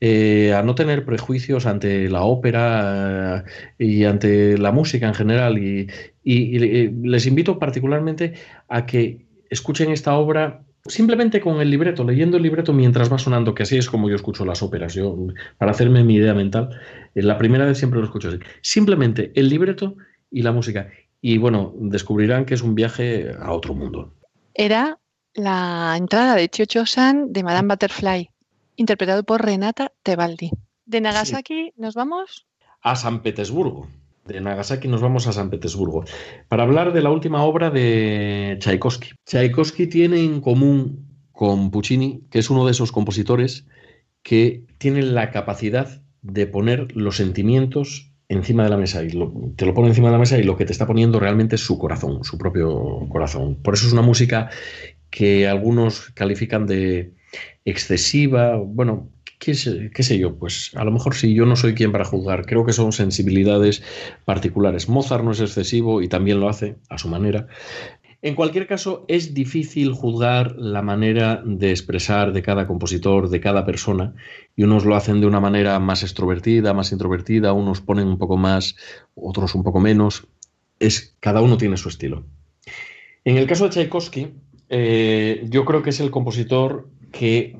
eh, 0.00 0.54
a 0.54 0.62
no 0.62 0.74
tener 0.74 1.04
prejuicios 1.04 1.66
ante 1.66 2.08
la 2.08 2.22
ópera 2.22 3.44
y 3.78 4.04
ante 4.04 4.56
la 4.56 4.72
música 4.72 5.08
en 5.08 5.14
general. 5.14 5.58
y 5.58 5.88
les 6.24 7.26
invito 7.26 7.58
particularmente 7.58 8.34
a 8.68 8.86
que 8.86 9.26
escuchen 9.50 9.90
esta 9.90 10.14
obra 10.16 10.64
simplemente 10.86 11.40
con 11.40 11.60
el 11.60 11.70
libreto, 11.70 12.04
leyendo 12.04 12.36
el 12.36 12.42
libreto 12.42 12.72
mientras 12.72 13.12
va 13.12 13.18
sonando, 13.18 13.54
que 13.54 13.62
así 13.62 13.76
es 13.76 13.88
como 13.88 14.08
yo 14.08 14.16
escucho 14.16 14.44
las 14.44 14.62
óperas. 14.62 14.94
Yo, 14.94 15.16
para 15.58 15.72
hacerme 15.72 16.04
mi 16.04 16.16
idea 16.16 16.34
mental, 16.34 16.70
eh, 17.14 17.22
la 17.22 17.38
primera 17.38 17.64
vez 17.64 17.78
siempre 17.78 18.00
lo 18.00 18.06
escucho 18.06 18.28
así. 18.28 18.38
Simplemente 18.60 19.32
el 19.34 19.48
libreto 19.48 19.96
y 20.30 20.42
la 20.42 20.52
música. 20.52 20.88
Y 21.20 21.38
bueno, 21.38 21.72
descubrirán 21.76 22.44
que 22.44 22.54
es 22.54 22.62
un 22.62 22.74
viaje 22.74 23.30
a 23.40 23.52
otro 23.52 23.74
mundo. 23.74 24.12
Era 24.54 24.98
la 25.34 25.94
entrada 25.96 26.34
de 26.34 26.48
Chocho 26.48 26.84
San 26.84 27.32
de 27.32 27.42
Madame 27.42 27.68
Butterfly, 27.68 28.28
interpretado 28.76 29.22
por 29.22 29.44
Renata 29.44 29.92
Tebaldi. 30.02 30.50
De 30.84 31.00
Nagasaki, 31.00 31.72
¿nos 31.76 31.94
vamos? 31.94 32.46
A 32.82 32.96
San 32.96 33.22
Petersburgo 33.22 33.88
de 34.24 34.40
Nagasaki 34.40 34.88
nos 34.88 35.00
vamos 35.00 35.26
a 35.26 35.32
San 35.32 35.50
Petersburgo 35.50 36.04
para 36.48 36.62
hablar 36.62 36.92
de 36.92 37.02
la 37.02 37.10
última 37.10 37.42
obra 37.42 37.70
de 37.70 38.56
Tchaikovsky. 38.60 39.10
Tchaikovsky 39.26 39.86
tiene 39.86 40.22
en 40.22 40.40
común 40.40 41.06
con 41.32 41.70
Puccini, 41.70 42.22
que 42.30 42.38
es 42.38 42.50
uno 42.50 42.64
de 42.64 42.72
esos 42.72 42.92
compositores 42.92 43.66
que 44.22 44.64
tienen 44.78 45.14
la 45.14 45.30
capacidad 45.30 46.02
de 46.22 46.46
poner 46.46 46.96
los 46.96 47.16
sentimientos 47.16 48.12
encima 48.28 48.64
de 48.64 48.70
la 48.70 48.76
mesa 48.76 49.02
y 49.02 49.10
te 49.56 49.66
lo 49.66 49.74
pone 49.74 49.88
encima 49.88 50.08
de 50.08 50.12
la 50.12 50.18
mesa 50.18 50.38
y 50.38 50.42
lo 50.44 50.56
que 50.56 50.64
te 50.64 50.72
está 50.72 50.86
poniendo 50.86 51.20
realmente 51.20 51.56
es 51.56 51.62
su 51.62 51.78
corazón, 51.78 52.24
su 52.24 52.38
propio 52.38 53.06
corazón. 53.08 53.56
Por 53.56 53.74
eso 53.74 53.86
es 53.86 53.92
una 53.92 54.02
música 54.02 54.50
que 55.10 55.48
algunos 55.48 56.10
califican 56.14 56.66
de 56.66 57.12
excesiva, 57.64 58.56
bueno, 58.56 59.10
¿Qué 59.42 59.54
sé, 59.54 60.18
yo? 60.18 60.36
Pues 60.36 60.70
a 60.76 60.84
lo 60.84 60.92
mejor 60.92 61.16
si 61.16 61.34
yo 61.34 61.44
no 61.46 61.56
soy 61.56 61.74
quien 61.74 61.90
para 61.90 62.04
juzgar, 62.04 62.46
creo 62.46 62.64
que 62.64 62.72
son 62.72 62.92
sensibilidades 62.92 63.82
particulares. 64.24 64.88
Mozart 64.88 65.24
no 65.24 65.32
es 65.32 65.40
excesivo 65.40 66.00
y 66.00 66.06
también 66.06 66.38
lo 66.38 66.48
hace 66.48 66.76
a 66.88 66.96
su 66.96 67.08
manera. 67.08 67.48
En 68.22 68.36
cualquier 68.36 68.68
caso, 68.68 69.04
es 69.08 69.34
difícil 69.34 69.94
juzgar 69.94 70.54
la 70.56 70.80
manera 70.80 71.42
de 71.44 71.70
expresar 71.70 72.32
de 72.32 72.40
cada 72.40 72.68
compositor, 72.68 73.30
de 73.30 73.40
cada 73.40 73.66
persona, 73.66 74.14
y 74.54 74.62
unos 74.62 74.84
lo 74.84 74.94
hacen 74.94 75.20
de 75.20 75.26
una 75.26 75.40
manera 75.40 75.76
más 75.80 76.04
extrovertida, 76.04 76.72
más 76.72 76.92
introvertida, 76.92 77.52
unos 77.52 77.80
ponen 77.80 78.06
un 78.06 78.18
poco 78.18 78.36
más, 78.36 78.76
otros 79.16 79.56
un 79.56 79.64
poco 79.64 79.80
menos. 79.80 80.24
Es, 80.78 81.16
cada 81.18 81.40
uno 81.40 81.56
tiene 81.56 81.76
su 81.76 81.88
estilo. 81.88 82.24
En 83.24 83.38
el 83.38 83.48
caso 83.48 83.64
de 83.64 83.70
Tchaikovsky, 83.70 84.28
eh, 84.68 85.44
yo 85.48 85.64
creo 85.64 85.82
que 85.82 85.90
es 85.90 85.98
el 85.98 86.12
compositor 86.12 86.86
que 87.12 87.56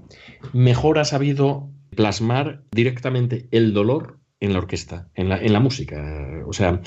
mejor 0.53 0.99
ha 0.99 1.05
sabido 1.05 1.69
plasmar 1.95 2.63
directamente 2.73 3.47
el 3.51 3.73
dolor 3.73 4.19
en 4.41 4.53
la 4.53 4.59
orquesta, 4.59 5.09
en 5.15 5.29
la, 5.29 5.61
música. 5.61 6.43
O 6.47 6.53
sea, 6.53 6.81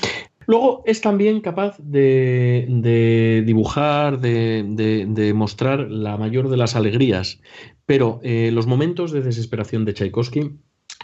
luego 0.46 0.82
es 0.84 1.00
también 1.00 1.40
capaz 1.40 1.78
de, 1.78 3.42
dibujar, 3.46 4.20
de, 4.20 5.32
mostrar 5.34 5.90
la 5.90 6.18
mayor 6.18 6.50
de 6.50 6.58
las 6.58 6.76
alegrías, 6.76 7.40
pero 7.86 8.20
eh, 8.22 8.50
los 8.52 8.66
momentos 8.66 9.10
de 9.12 9.22
desesperación 9.22 9.86
de 9.86 9.94
Tchaikovsky 9.94 10.50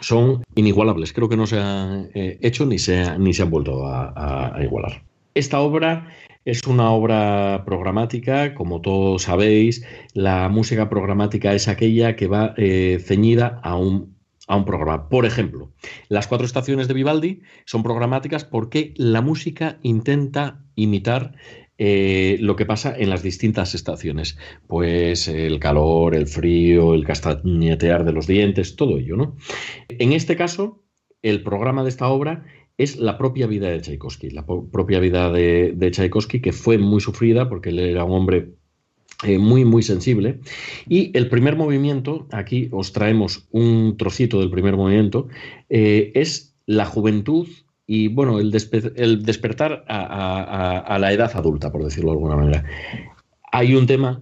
son 0.01 0.43
inigualables. 0.53 1.11
Creo 1.11 1.27
que 1.27 1.37
no 1.37 1.47
se 1.47 1.59
han 1.59 2.09
eh, 2.13 2.37
hecho 2.41 2.67
ni 2.67 2.77
se, 2.77 3.17
ni 3.17 3.33
se 3.33 3.41
han 3.41 3.49
vuelto 3.49 3.87
a 3.87 4.59
igualar. 4.61 5.01
Esta 5.35 5.59
obra 5.59 6.07
es 6.45 6.61
una 6.67 6.91
obra 6.91 7.63
programática, 7.65 8.53
como 8.53 8.81
todos 8.81 9.23
sabéis, 9.23 9.85
la 10.13 10.49
música 10.49 10.89
programática 10.89 11.53
es 11.53 11.67
aquella 11.67 12.15
que 12.15 12.27
va 12.27 12.53
eh, 12.57 12.99
ceñida 13.03 13.59
a 13.63 13.75
un, 13.75 14.17
a 14.47 14.55
un 14.57 14.65
programa. 14.65 15.09
Por 15.09 15.25
ejemplo, 15.25 15.71
las 16.09 16.27
cuatro 16.27 16.45
estaciones 16.45 16.87
de 16.87 16.93
Vivaldi 16.93 17.41
son 17.65 17.83
programáticas 17.83 18.43
porque 18.43 18.93
la 18.97 19.21
música 19.21 19.79
intenta 19.83 20.63
imitar 20.75 21.35
eh, 21.77 22.37
lo 22.39 22.55
que 22.55 22.65
pasa 22.65 22.93
en 22.97 23.09
las 23.09 23.23
distintas 23.23 23.73
estaciones. 23.73 24.37
Pues 24.67 25.27
el 25.27 25.59
calor, 25.59 26.13
el 26.13 26.27
frío, 26.27 26.93
el 26.93 27.05
castañetear 27.05 28.03
de 28.03 28.11
los 28.11 28.27
dientes, 28.27 28.75
todo 28.75 28.99
ello, 28.99 29.15
¿no? 29.15 29.37
En 29.89 30.13
este 30.13 30.35
caso, 30.35 30.83
el 31.21 31.41
programa 31.41 31.83
de 31.83 31.89
esta 31.89 32.09
obra 32.09 32.45
es 32.77 32.97
la 32.97 33.17
propia 33.17 33.47
vida 33.47 33.69
de 33.69 33.81
Tchaikovsky, 33.81 34.29
la 34.31 34.45
propia 34.45 34.99
vida 34.99 35.31
de, 35.31 35.89
Tchaikovsky, 35.91 36.41
que 36.41 36.51
fue 36.53 36.77
muy 36.77 37.01
sufrida 37.01 37.49
porque 37.49 37.69
él 37.69 37.79
era 37.79 38.03
un 38.03 38.13
hombre 38.13 38.53
eh, 39.23 39.37
muy, 39.37 39.63
muy 39.63 39.83
sensible. 39.83 40.39
Y 40.87 41.15
el 41.17 41.29
primer 41.29 41.55
movimiento, 41.55 42.27
aquí 42.31 42.69
os 42.71 42.91
traemos 42.91 43.47
un 43.51 43.95
trocito 43.97 44.39
del 44.39 44.49
primer 44.49 44.75
movimiento, 44.75 45.27
eh, 45.69 46.11
es 46.15 46.55
la 46.65 46.85
juventud 46.85 47.47
y, 47.85 48.07
bueno, 48.07 48.39
el, 48.39 48.51
despertar 48.51 49.85
a, 49.87 50.97
la 50.99 51.13
edad 51.13 51.31
adulta, 51.35 51.71
por 51.71 51.83
decirlo 51.83 52.11
de 52.11 52.17
alguna 52.17 52.35
manera. 52.37 52.63
Hay 53.51 53.75
un 53.75 53.85
tema, 53.85 54.19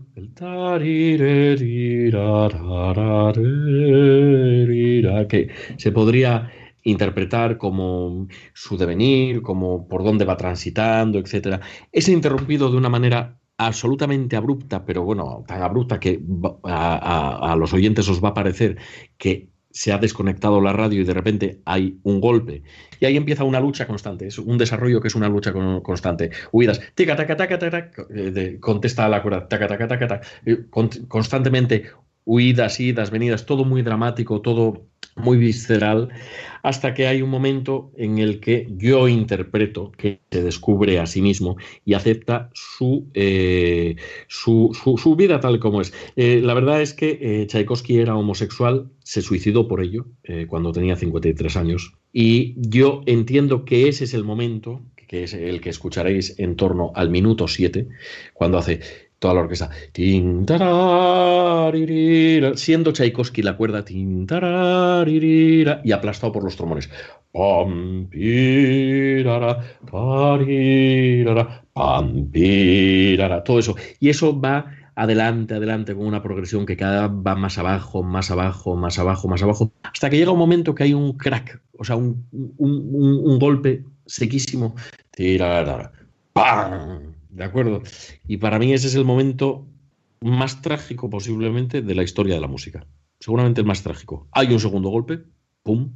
que 5.30 5.50
se 5.78 5.92
podría 5.94 6.52
interpretar 6.84 7.58
como 7.58 8.28
su 8.54 8.78
devenir, 8.78 9.42
como 9.42 9.88
por 9.88 10.04
dónde 10.04 10.26
va 10.26 10.38
transitando, 10.38 11.20
etcétera, 11.20 11.62
es 11.92 12.10
interrumpido 12.10 12.72
de 12.72 12.78
una 12.78 12.90
manera 12.90 13.38
absolutamente 13.58 14.36
abrupta, 14.36 14.86
pero 14.86 15.04
bueno, 15.04 15.44
tan 15.48 15.62
abrupta 15.62 16.00
que 16.00 16.20
a, 16.64 17.56
los 17.58 17.74
oyentes 17.74 18.10
os 18.10 18.24
va 18.24 18.30
a 18.30 18.34
parecer 18.34 18.78
que 19.18 19.50
se 19.70 19.94
ha 19.94 19.98
desconectado 19.98 20.60
la 20.60 20.74
radio 20.74 21.02
y 21.02 21.06
de 21.06 21.14
repente 21.14 21.62
hay 21.66 22.00
un 22.04 22.20
golpe. 22.20 22.64
Y 23.00 23.06
ahí 23.06 23.16
empieza 23.16 23.44
una 23.44 23.60
lucha 23.60 23.88
constante, 23.88 24.28
es 24.28 24.38
un 24.40 24.58
desarrollo 24.58 25.00
que 25.00 25.08
es 25.08 25.16
una 25.16 25.30
lucha 25.30 25.54
constante. 25.84 26.32
Huidas, 26.52 26.82
tica, 26.96 27.16
taca, 27.16 27.38
taca, 27.38 27.60
taca, 27.60 27.92
eh, 28.14 28.58
contesta 28.60 29.06
a 29.06 29.10
la 29.10 29.22
cuerda, 29.22 29.48
taca, 29.48 29.68
taca, 29.68 29.88
taca, 29.88 30.08
taca, 30.08 30.28
eh, 30.46 30.66
constantemente 31.08 31.86
huidas, 32.26 32.80
idas, 32.80 33.12
venidas, 33.12 33.46
todo 33.46 33.66
muy 33.66 33.82
dramático, 33.82 34.42
todo 34.42 34.88
muy 35.16 35.38
visceral, 35.38 36.10
hasta 36.64 36.94
que 36.94 37.08
hay 37.08 37.22
un 37.22 37.30
momento 37.30 37.92
en 37.98 38.20
el 38.20 38.40
que 38.40 38.68
yo 38.78 39.08
interpreto 39.08 39.92
que 39.98 40.20
se 40.32 40.44
descubre 40.44 41.00
a 41.00 41.06
sí 41.06 41.22
mismo 41.22 41.58
y 41.86 41.94
acepta 41.94 42.50
su, 42.54 43.08
eh, 43.14 43.96
su, 44.28 44.72
su, 44.74 45.16
vida 45.16 45.40
tal 45.40 45.60
como 45.60 45.82
es. 45.82 45.94
Eh, 46.16 46.42
la 46.44 46.54
verdad 46.54 46.82
es 46.82 46.94
que 46.94 47.18
eh, 47.22 47.48
Tchaikovsky 47.48 48.00
era 48.00 48.16
homosexual, 48.16 48.90
se 49.04 49.22
suicidó 49.22 49.68
por 49.68 49.82
ello 49.82 50.06
cuando 50.48 50.72
tenía 50.72 50.96
53 50.96 51.58
años, 51.58 51.94
y 52.14 52.56
yo 52.58 53.02
entiendo 53.06 53.66
que 53.66 53.90
ese 53.90 54.06
es 54.06 54.14
el 54.14 54.24
momento 54.24 54.82
que 55.12 55.24
es 55.24 55.34
el 55.34 55.60
que 55.60 55.70
escucharéis 55.70 56.40
en 56.40 56.56
torno 56.56 56.94
al 56.96 57.10
minuto 57.10 57.50
7, 57.50 57.90
cuando 58.34 58.58
hace 58.58 58.80
toda 59.22 59.36
la 59.36 59.42
orquesta. 59.42 59.70
Siendo 62.56 62.92
Tchaikovsky 62.92 63.44
la 63.44 63.56
cuerda 63.56 63.86
y 63.88 64.26
aplastado 65.92 66.34
por 66.34 66.44
los 66.44 66.56
trombones. 66.56 66.90
Todo 73.46 73.60
eso. 73.60 73.76
Y 74.00 74.10
eso 74.10 74.42
va 74.42 74.66
adelante, 74.96 75.54
adelante, 75.54 75.94
con 75.94 76.08
una 76.08 76.24
progresión 76.24 76.66
que 76.66 76.76
cada 76.76 77.08
vez 77.08 77.18
va 77.28 77.36
más 77.36 77.60
abajo, 77.60 78.02
más 78.02 78.32
abajo, 78.32 78.76
más 78.76 78.98
abajo, 78.98 79.28
más 79.28 79.44
abajo, 79.44 79.72
hasta 79.84 80.10
que 80.10 80.18
llega 80.18 80.32
un 80.32 80.40
momento 80.40 80.74
que 80.74 80.86
hay 80.86 80.96
un 80.96 81.14
crack, 81.14 81.62
o 81.78 81.84
sea, 81.84 81.96
un, 81.96 82.26
un 82.32 83.40
golpe 83.40 83.84
sequísimo. 84.08 84.76
¡Pam! 86.34 87.11
¿De 87.32 87.44
acuerdo? 87.44 87.82
Y 88.28 88.38
para 88.38 88.60
mí 88.60 88.74
ese 88.74 88.88
es 88.88 88.96
el 88.96 89.06
momento 89.06 89.66
más 90.20 90.62
trágico 90.62 91.10
posiblemente 91.10 91.82
de 91.82 91.96
la 91.96 92.04
historia 92.04 92.36
de 92.36 92.42
la 92.42 92.48
música. 92.48 92.86
Seguramente 93.20 93.62
el 93.62 93.68
más 93.68 93.84
trágico. 93.84 94.28
Hay 94.32 94.52
un 94.52 94.60
segundo 94.60 94.90
golpe, 94.90 95.20
pum, 95.64 95.94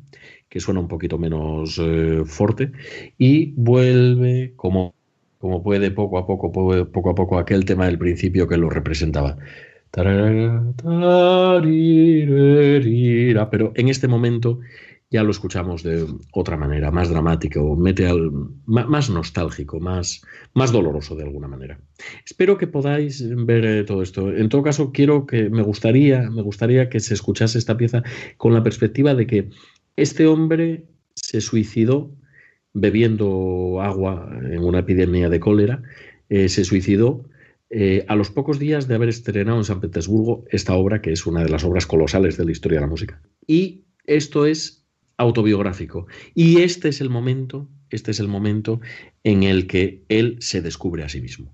que 0.47 0.59
suena 0.59 0.79
un 0.79 0.87
poquito 0.87 1.17
menos 1.17 1.79
eh, 1.83 2.23
fuerte 2.25 2.71
y 3.17 3.53
vuelve 3.57 4.53
como, 4.55 4.95
como 5.39 5.61
puede 5.61 5.91
poco 5.91 6.17
a 6.17 6.25
poco, 6.25 6.51
poco 6.51 7.09
a 7.09 7.15
poco 7.15 7.37
aquel 7.37 7.65
tema 7.65 7.85
del 7.85 7.97
principio 7.97 8.47
que 8.47 8.57
lo 8.57 8.69
representaba. 8.69 9.37
Pero 9.91 10.73
en 13.75 13.87
este 13.87 14.07
momento 14.07 14.59
ya 15.11 15.23
lo 15.23 15.31
escuchamos 15.31 15.83
de 15.83 16.05
otra 16.33 16.57
manera, 16.57 16.91
más 16.91 17.09
dramático, 17.09 17.75
mete 17.75 18.07
al, 18.07 18.31
más 18.65 19.09
nostálgico, 19.09 19.79
más, 19.79 20.21
más 20.53 20.71
doloroso 20.71 21.15
de 21.15 21.23
alguna 21.23 21.47
manera. 21.47 21.79
Espero 22.25 22.57
que 22.57 22.67
podáis 22.67 23.23
ver 23.45 23.65
eh, 23.65 23.83
todo 23.83 24.01
esto. 24.01 24.35
En 24.35 24.49
todo 24.49 24.63
caso, 24.63 24.91
quiero 24.91 25.25
que 25.25 25.49
me 25.49 25.61
gustaría, 25.61 26.29
me 26.29 26.41
gustaría 26.41 26.89
que 26.89 26.99
se 26.99 27.13
escuchase 27.13 27.57
esta 27.57 27.77
pieza 27.77 28.03
con 28.37 28.53
la 28.53 28.63
perspectiva 28.63 29.13
de 29.13 29.27
que 29.27 29.49
este 29.95 30.27
hombre 30.27 30.85
se 31.13 31.39
suicidó 31.39 32.11
bebiendo 32.73 33.79
agua 33.81 34.29
en 34.43 34.59
una 34.59 34.79
epidemia 34.79 35.29
de 35.29 35.39
cólera, 35.39 35.81
eh, 36.29 36.49
se 36.49 36.65
suicidó 36.65 37.23
eh, 37.69 38.05
a 38.07 38.15
los 38.15 38.29
pocos 38.29 38.59
días 38.59 38.87
de 38.87 38.95
haber 38.95 39.09
estrenado 39.09 39.57
en 39.57 39.63
San 39.63 39.79
Petersburgo 39.79 40.43
esta 40.49 40.75
obra, 40.75 41.01
que 41.01 41.11
es 41.11 41.25
una 41.25 41.43
de 41.43 41.49
las 41.49 41.63
obras 41.63 41.85
colosales 41.85 42.37
de 42.37 42.45
la 42.45 42.51
historia 42.51 42.79
de 42.79 42.85
la 42.85 42.89
música. 42.89 43.21
Y 43.47 43.85
esto 44.05 44.45
es 44.45 44.84
autobiográfico. 45.17 46.07
Y 46.33 46.61
este 46.61 46.89
es 46.89 47.01
el 47.01 47.09
momento, 47.09 47.69
este 47.89 48.11
es 48.11 48.19
el 48.19 48.27
momento 48.27 48.81
en 49.23 49.43
el 49.43 49.67
que 49.67 50.03
él 50.09 50.37
se 50.39 50.61
descubre 50.61 51.03
a 51.03 51.09
sí 51.09 51.21
mismo. 51.21 51.53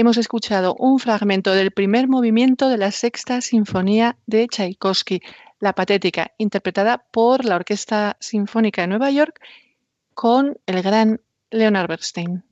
Hemos 0.00 0.16
escuchado 0.16 0.74
un 0.76 0.98
fragmento 0.98 1.54
del 1.54 1.72
primer 1.72 2.08
movimiento 2.08 2.70
de 2.70 2.78
la 2.78 2.90
sexta 2.90 3.42
sinfonía 3.42 4.16
de 4.26 4.46
Tchaikovsky, 4.48 5.20
La 5.60 5.74
Patética, 5.74 6.32
interpretada 6.38 7.04
por 7.10 7.44
la 7.44 7.56
Orquesta 7.56 8.16
Sinfónica 8.18 8.80
de 8.80 8.88
Nueva 8.88 9.10
York 9.10 9.40
con 10.14 10.56
el 10.66 10.82
gran 10.82 11.20
Leonard 11.50 11.88
Bernstein. 11.88 12.42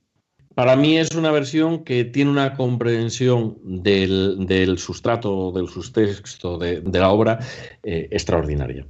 Para 0.53 0.75
mí 0.75 0.97
es 0.97 1.15
una 1.15 1.31
versión 1.31 1.83
que 1.83 2.05
tiene 2.05 2.29
una 2.29 2.53
comprensión 2.53 3.57
del, 3.63 4.77
sustrato, 4.77 5.51
del 5.51 5.69
sustexto 5.69 6.57
de, 6.57 6.83
la 6.83 7.09
obra 7.09 7.39
eh, 7.81 8.09
extraordinaria. 8.11 8.85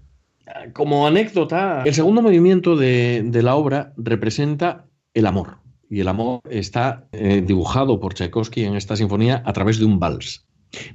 Como 0.74 1.08
anécdota, 1.08 1.84
el 1.86 1.94
segundo 1.94 2.22
movimiento 2.22 2.76
de, 2.76 3.30
la 3.42 3.56
obra 3.56 3.94
representa 3.96 4.86
el 5.14 5.28
amor. 5.28 5.60
Y 5.90 6.02
el 6.02 6.08
amor 6.08 6.42
está 6.50 7.08
eh, 7.12 7.42
dibujado 7.46 8.00
por 8.00 8.14
Tchaikovsky 8.14 8.64
en 8.64 8.76
esta 8.76 8.96
sinfonía 8.96 9.42
a 9.46 9.54
través 9.54 9.80
de 9.80 9.86
un 9.86 10.00
vals. 10.00 10.46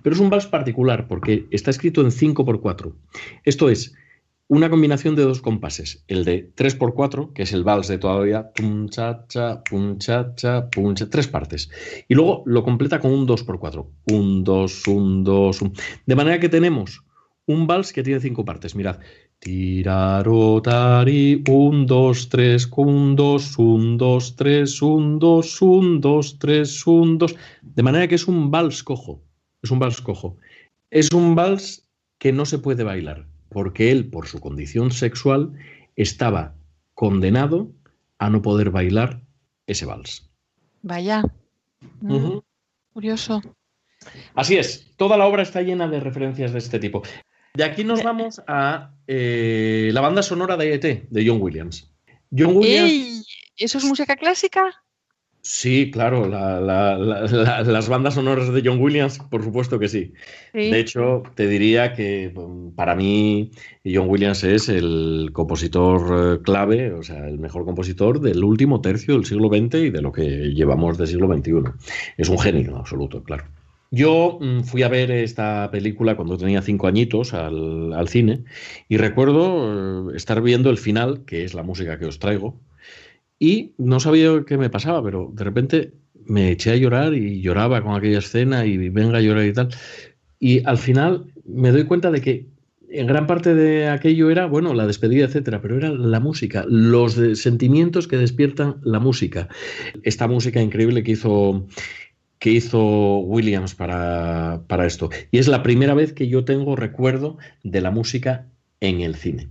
Pero 0.02 0.14
es 0.14 0.20
un 0.20 0.30
vals 0.30 0.46
particular 0.46 1.08
porque 1.08 1.46
está 1.50 1.70
escrito 1.70 2.00
en 2.00 2.12
5 2.12 2.44
por 2.44 2.60
4. 2.60 2.94
Esto 3.44 3.68
es, 3.70 3.94
una 4.46 4.70
combinación 4.70 5.16
de 5.16 5.22
dos 5.22 5.40
compases, 5.40 6.04
el 6.06 6.24
de 6.24 6.54
3x4, 6.54 7.32
que 7.32 7.42
es 7.42 7.52
el 7.52 7.64
vals 7.64 7.88
de 7.88 7.98
todavía, 7.98 8.52
pum, 8.52 8.88
cha, 8.88 9.24
cha, 9.26 9.64
pum, 9.64 9.98
cha, 9.98 10.34
cha, 10.34 10.68
pum, 10.68 10.94
cha, 10.94 11.08
tres 11.08 11.28
partes. 11.28 11.70
Y 12.08 12.14
luego 12.14 12.42
lo 12.46 12.62
completa 12.62 13.00
con 13.00 13.10
un 13.10 13.26
2x4, 13.26 13.86
un 14.12 14.44
2, 14.44 14.86
un 14.88 15.24
2, 15.24 15.62
un. 15.62 15.72
De 16.06 16.14
manera 16.14 16.38
que 16.38 16.48
tenemos 16.48 17.04
un 17.46 17.66
vals 17.66 17.92
que 17.92 18.02
tiene 18.02 18.20
cinco 18.20 18.44
partes. 18.44 18.74
Mirad, 18.74 18.98
tirarotari, 19.44 21.42
un, 21.48 21.86
dos, 21.86 22.28
tres, 22.30 22.66
un, 22.74 23.14
dos, 23.14 23.58
un, 23.58 23.98
dos, 23.98 24.34
tres, 24.36 24.82
un, 24.82 25.18
dos, 25.18 25.60
un, 25.62 26.00
dos, 26.00 26.38
tres, 26.38 26.86
un, 26.86 27.18
dos. 27.18 27.36
De 27.62 27.82
manera 27.82 28.08
que 28.08 28.14
es 28.16 28.26
un 28.26 28.50
vals 28.50 28.82
cojo. 28.82 29.22
Es 29.62 29.70
un 29.70 29.78
vals 29.78 30.00
cojo. 30.00 30.38
Es 30.90 31.12
un 31.12 31.34
vals 31.34 31.86
que 32.18 32.32
no 32.32 32.46
se 32.46 32.58
puede 32.58 32.84
bailar 32.84 33.26
porque 33.54 33.92
él, 33.92 34.10
por 34.10 34.26
su 34.26 34.40
condición 34.40 34.90
sexual, 34.90 35.52
estaba 35.94 36.56
condenado 36.94 37.70
a 38.18 38.28
no 38.28 38.42
poder 38.42 38.70
bailar 38.70 39.22
ese 39.66 39.86
vals. 39.86 40.28
Vaya. 40.82 41.22
Mm, 42.00 42.38
curioso. 42.92 43.40
Así 44.34 44.56
es, 44.56 44.92
toda 44.96 45.16
la 45.16 45.26
obra 45.26 45.42
está 45.42 45.62
llena 45.62 45.86
de 45.86 46.00
referencias 46.00 46.52
de 46.52 46.58
este 46.58 46.80
tipo. 46.80 47.02
De 47.56 47.62
aquí 47.62 47.84
nos 47.84 48.02
vamos 48.02 48.42
a 48.48 48.90
eh, 49.06 49.90
la 49.92 50.00
banda 50.00 50.24
sonora 50.24 50.56
de 50.56 50.74
ET, 50.74 51.08
de 51.08 51.26
John 51.26 51.40
Williams. 51.40 51.88
John 52.36 52.56
Williams. 52.56 53.28
¿Eso 53.56 53.78
es 53.78 53.84
música 53.84 54.16
clásica? 54.16 54.74
Sí, 55.40 55.90
claro, 55.92 56.26
las 56.26 57.88
bandas 57.88 58.14
sonoras 58.14 58.52
de 58.52 58.62
John 58.64 58.80
Williams, 58.80 59.20
por 59.30 59.44
supuesto 59.44 59.78
que 59.78 59.88
sí. 59.88 60.14
De 60.52 60.80
hecho, 60.80 61.22
te 61.36 61.46
diría 61.46 61.92
que 61.92 62.32
mm, 62.34 62.70
para 62.74 62.96
mí 62.96 63.52
John 63.84 64.08
Williams 64.08 64.42
es 64.42 64.68
el 64.68 65.30
compositor 65.32 66.38
eh, 66.38 66.42
clave, 66.42 66.92
o 66.92 67.04
sea, 67.04 67.28
el 67.28 67.38
mejor 67.38 67.64
compositor 67.66 68.20
del 68.20 68.42
último 68.42 68.80
tercio 68.80 69.14
del 69.14 69.26
siglo 69.26 69.48
XX 69.48 69.74
y 69.74 69.90
de 69.90 70.02
lo 70.02 70.10
que 70.10 70.24
llevamos 70.54 70.98
del 70.98 71.06
siglo 71.06 71.28
XXI. 71.32 71.52
Es 72.16 72.28
un 72.30 72.38
genio 72.38 72.78
absoluto, 72.78 73.22
claro. 73.22 73.44
Yo 73.94 74.38
mm, 74.40 74.62
fui 74.64 74.82
a 74.82 74.88
ver 74.88 75.12
esta 75.12 75.70
película 75.70 76.16
cuando 76.16 76.36
tenía 76.36 76.62
cinco 76.62 76.88
añitos 76.88 77.32
al, 77.32 78.08
cine 78.08 78.42
y 78.88 78.96
recuerdo 78.96 80.10
eh, 80.10 80.16
estar 80.16 80.42
viendo 80.42 80.68
el 80.70 80.78
final, 80.78 81.24
que 81.24 81.44
es 81.44 81.54
la 81.54 81.62
música 81.62 81.96
que 81.98 82.06
os 82.06 82.18
traigo, 82.18 82.60
y 83.38 83.74
no 83.78 84.00
sabía 84.00 84.44
qué 84.46 84.58
me 84.58 84.68
pasaba, 84.68 85.00
pero 85.02 85.30
de 85.32 85.44
repente 85.44 85.92
me 86.26 86.50
eché 86.50 86.72
a 86.72 86.76
llorar 86.76 87.14
y 87.14 87.40
lloraba 87.40 87.82
con 87.82 87.94
aquella 87.94 88.18
escena 88.18 88.66
y 88.66 88.88
venga 88.88 89.18
a 89.18 89.20
llorar 89.20 89.46
y 89.46 89.52
tal. 89.52 89.68
Y 90.40 90.64
al 90.66 90.78
final 90.78 91.26
me 91.44 91.70
doy 91.70 91.84
cuenta 91.84 92.10
de 92.10 92.20
que 92.20 92.48
en 92.90 93.06
gran 93.06 93.26
parte 93.26 93.54
de 93.54 93.88
aquello 93.88 94.30
era, 94.30 94.46
bueno, 94.46 94.72
la 94.74 94.86
despedida, 94.86 95.24
etcétera, 95.24 95.60
pero 95.60 95.76
era 95.76 95.90
la 95.90 96.20
música, 96.20 96.64
los 96.68 97.14
sentimientos 97.34 98.08
que 98.08 98.16
despiertan 98.16 98.76
la 98.82 99.00
música. 99.00 99.48
Esta 100.02 100.28
música 100.28 100.62
increíble 100.62 101.02
que 101.02 101.12
hizo 101.12 101.66
que 102.44 102.50
hizo 102.50 103.20
Williams 103.20 103.74
para, 103.74 104.60
para 104.66 104.84
esto. 104.84 105.08
Y 105.30 105.38
es 105.38 105.48
la 105.48 105.62
primera 105.62 105.94
vez 105.94 106.12
que 106.12 106.28
yo 106.28 106.44
tengo 106.44 106.76
recuerdo 106.76 107.38
de 107.62 107.80
la 107.80 107.90
música 107.90 108.44
en 108.80 109.00
el 109.00 109.14
cine. 109.14 109.48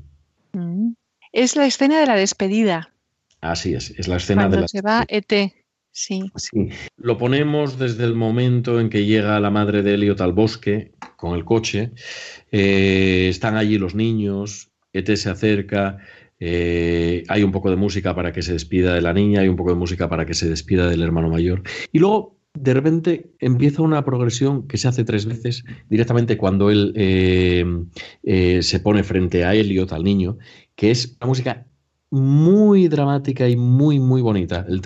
Mm. 0.51 0.91
Es 1.31 1.55
la 1.55 1.65
escena 1.65 1.99
de 1.99 2.05
la 2.05 2.15
despedida. 2.15 2.93
Así 3.41 3.73
es, 3.73 3.95
es 3.97 4.07
la 4.07 4.17
escena 4.17 4.47
de 4.47 4.61
la... 4.61 4.67
se 4.67 4.81
va 4.81 5.05
ET. 5.07 5.25
Sí. 5.91 6.31
sí. 6.35 6.69
Lo 6.97 7.17
ponemos 7.17 7.79
desde 7.79 8.03
el 8.03 8.13
momento 8.13 8.79
en 8.79 8.91
que 8.91 9.05
llega 9.05 9.39
la 9.39 9.49
madre 9.49 9.81
de 9.81 9.95
Elliot 9.95 10.21
al 10.21 10.33
bosque 10.33 10.91
con 11.17 11.33
el 11.33 11.45
coche. 11.45 11.93
Eh, 12.51 13.25
están 13.27 13.57
allí 13.57 13.79
los 13.79 13.95
niños, 13.95 14.69
ET 14.93 15.15
se 15.15 15.31
acerca, 15.31 15.97
eh, 16.39 17.23
hay 17.27 17.41
un 17.41 17.51
poco 17.51 17.71
de 17.71 17.75
música 17.75 18.13
para 18.13 18.31
que 18.31 18.43
se 18.43 18.53
despida 18.53 18.93
de 18.93 19.01
la 19.01 19.13
niña, 19.13 19.41
hay 19.41 19.47
un 19.47 19.55
poco 19.55 19.71
de 19.71 19.77
música 19.77 20.07
para 20.09 20.27
que 20.27 20.35
se 20.35 20.47
despida 20.47 20.87
del 20.87 21.01
hermano 21.01 21.31
mayor. 21.31 21.63
Y 21.91 21.97
luego, 21.97 22.37
de 22.53 22.73
repente, 22.73 23.31
empieza 23.39 23.81
una 23.81 24.05
progresión 24.05 24.67
que 24.67 24.77
se 24.77 24.87
hace 24.87 25.03
tres 25.03 25.25
veces, 25.25 25.63
directamente 25.89 26.37
cuando 26.37 26.69
él 26.69 26.93
eh, 26.95 28.59
se 28.61 28.79
pone 28.79 29.03
frente 29.03 29.43
a 29.43 29.53
Elliot, 29.53 29.91
al 29.91 30.03
niño, 30.03 30.37
que 30.75 30.91
es 30.91 31.17
una 31.19 31.27
música 31.27 31.67
muy 32.11 32.87
dramática 32.89 33.49
y 33.49 33.55
muy, 33.55 33.99
muy 33.99 34.21
bonita. 34.21 34.65
El 34.69 34.81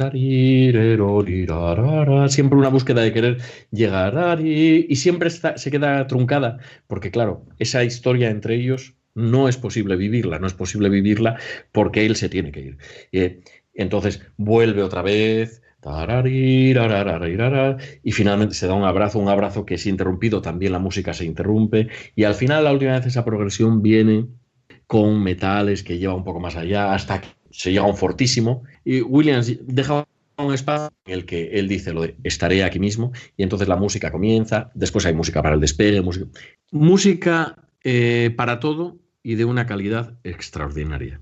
siempre 2.29 2.57
una 2.57 2.69
búsqueda 2.69 3.01
de 3.01 3.11
querer 3.11 3.37
llegar 3.71 4.39
y 4.39 4.95
siempre 4.95 5.29
se 5.29 5.71
queda 5.71 6.07
truncada, 6.07 6.59
porque 6.87 7.11
claro, 7.11 7.45
esa 7.59 7.83
historia 7.83 8.29
entre 8.29 8.55
ellos 8.55 8.95
no 9.13 9.49
es 9.49 9.57
posible 9.57 9.97
vivirla, 9.97 10.39
no 10.39 10.47
es 10.47 10.53
posible 10.53 10.89
vivirla 10.89 11.37
porque 11.73 12.05
él 12.05 12.15
se 12.15 12.29
tiene 12.29 12.51
que 12.51 12.61
ir. 12.61 12.77
Y, 13.11 13.41
entonces 13.73 14.21
vuelve 14.37 14.83
otra 14.83 15.01
vez. 15.01 15.61
Y 18.03 18.11
finalmente 18.11 18.55
se 18.55 18.67
da 18.67 18.73
un 18.73 18.83
abrazo, 18.83 19.19
un 19.19 19.29
abrazo 19.29 19.65
que 19.65 19.75
es 19.75 19.85
interrumpido, 19.85 20.41
también 20.41 20.71
la 20.71 20.79
música 20.79 21.13
se 21.13 21.25
interrumpe. 21.25 21.87
Y 22.15 22.23
al 22.23 22.35
final, 22.35 22.63
la 22.63 22.71
última 22.71 22.93
vez, 22.93 23.05
esa 23.05 23.23
progresión 23.23 23.81
viene 23.81 24.27
con 24.87 25.21
metales 25.21 25.83
que 25.83 25.97
lleva 25.97 26.13
un 26.15 26.23
poco 26.23 26.39
más 26.39 26.55
allá, 26.55 26.93
hasta 26.93 27.21
que 27.21 27.27
se 27.51 27.71
llega 27.71 27.83
a 27.83 27.87
un 27.87 27.97
fortísimo. 27.97 28.63
Y 28.83 29.01
Williams 29.01 29.53
deja 29.65 30.05
un 30.37 30.53
espacio 30.53 30.89
en 31.05 31.13
el 31.13 31.25
que 31.25 31.51
él 31.53 31.67
dice 31.67 31.93
lo 31.93 32.01
de 32.01 32.15
estaré 32.23 32.63
aquí 32.63 32.79
mismo, 32.79 33.11
y 33.35 33.43
entonces 33.43 33.67
la 33.67 33.75
música 33.75 34.11
comienza, 34.11 34.71
después 34.75 35.05
hay 35.05 35.13
música 35.13 35.41
para 35.41 35.55
el 35.55 35.61
despegue, 35.61 36.01
música, 36.01 36.27
música 36.71 37.55
eh, 37.83 38.33
para 38.35 38.59
todo 38.59 38.97
y 39.23 39.35
de 39.35 39.45
una 39.45 39.65
calidad 39.65 40.17
extraordinaria. 40.23 41.21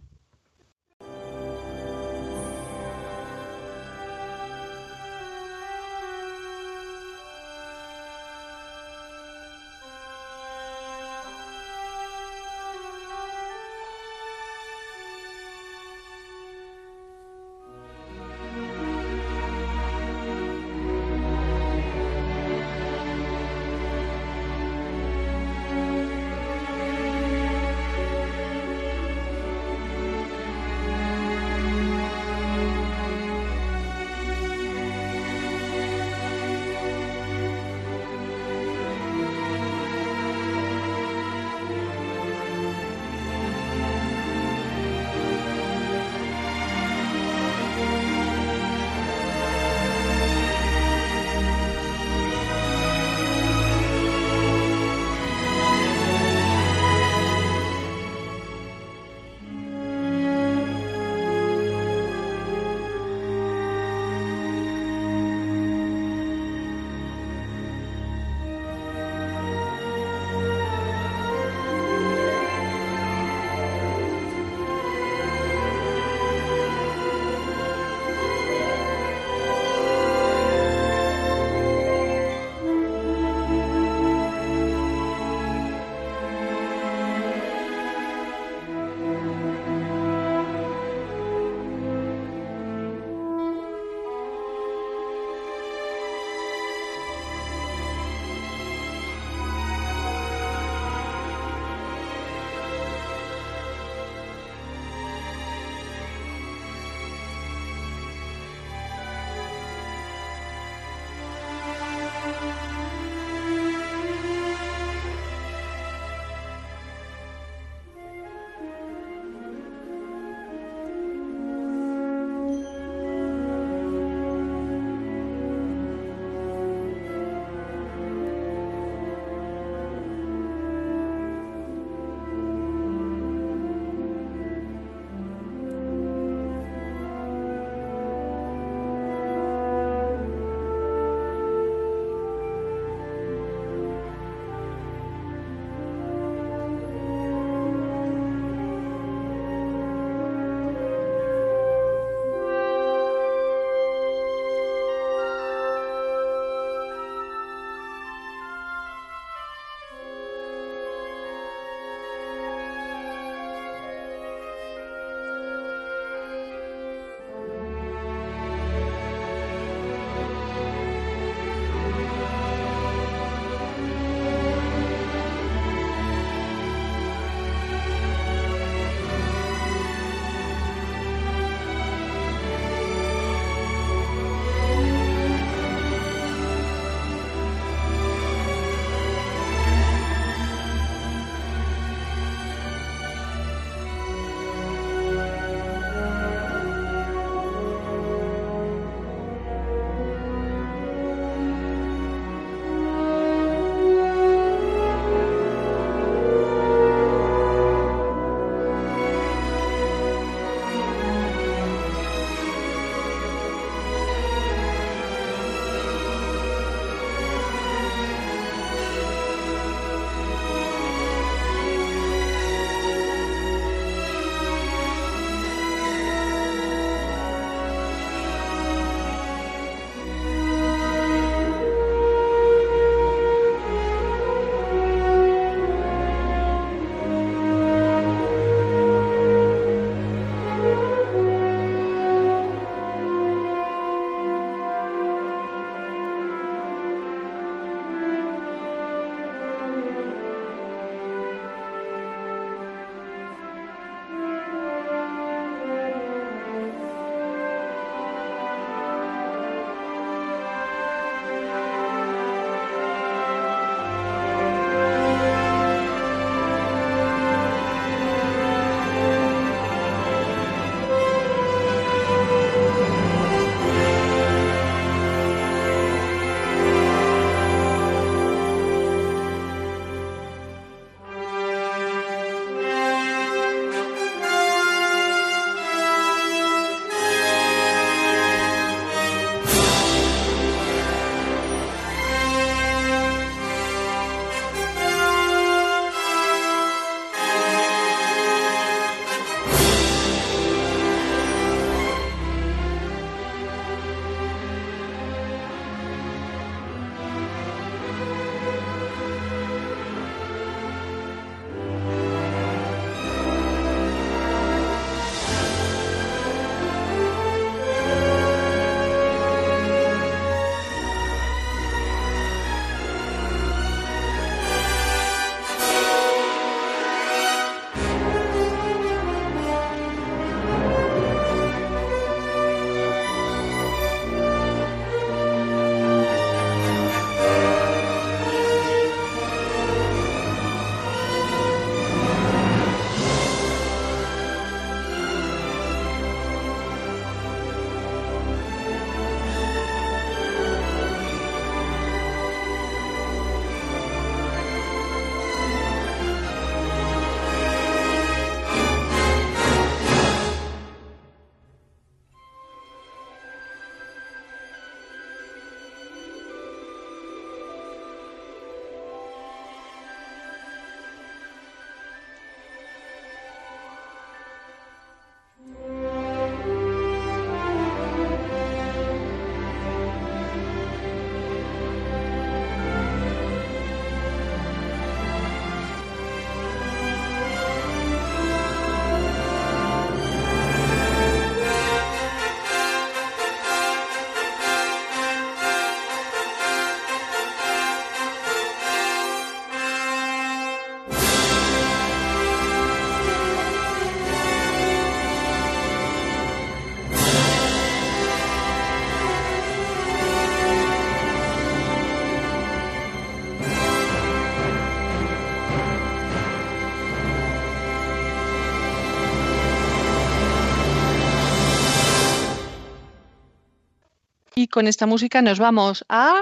Y 424.46 424.48
con 424.48 424.68
esta 424.68 424.86
música 424.86 425.24
nos 425.24 425.40
vamos 425.40 425.84
a... 425.90 426.22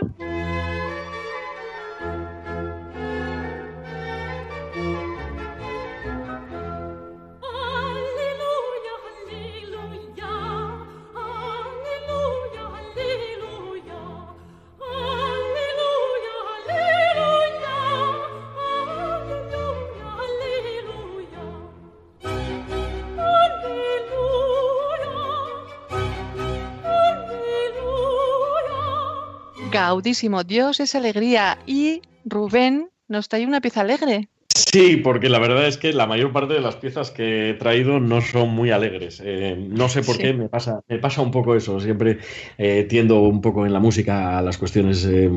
Gaudísimo, 29.94 30.44
Dios 30.44 30.80
es 30.80 30.96
alegría. 30.96 31.60
Y 31.68 32.02
Rubén 32.26 32.90
nos 33.08 33.30
trae 33.30 33.46
una 33.46 33.62
pieza 33.62 33.82
alegre. 33.82 34.28
Sí, 34.56 34.98
porque 34.98 35.30
la 35.30 35.40
verdad 35.40 35.68
es 35.68 35.78
que 35.78 35.94
la 35.94 36.06
mayor 36.06 36.32
parte 36.32 36.54
de 36.54 36.62
las 36.62 36.76
piezas 36.76 37.10
que 37.10 37.50
he 37.50 37.54
traído 37.56 38.00
no 38.00 38.22
son 38.22 38.50
muy 38.50 38.70
alegres. 38.70 39.22
Eh, 39.24 39.56
no 39.56 39.90
sé 39.90 40.04
por 40.04 40.18
qué 40.18 40.34
me 40.34 40.48
pasa, 40.48 40.82
me 40.88 41.00
pasa 41.00 41.22
un 41.22 41.32
poco 41.32 41.56
eso. 41.56 41.80
Siempre 41.80 42.20
eh, 42.58 42.86
tiendo 42.88 43.22
un 43.22 43.42
poco 43.42 43.66
en 43.66 43.74
la 43.74 43.80
música 43.80 44.38
a 44.38 44.42
las 44.42 44.58
cuestiones 44.60 45.06
eh, 45.06 45.30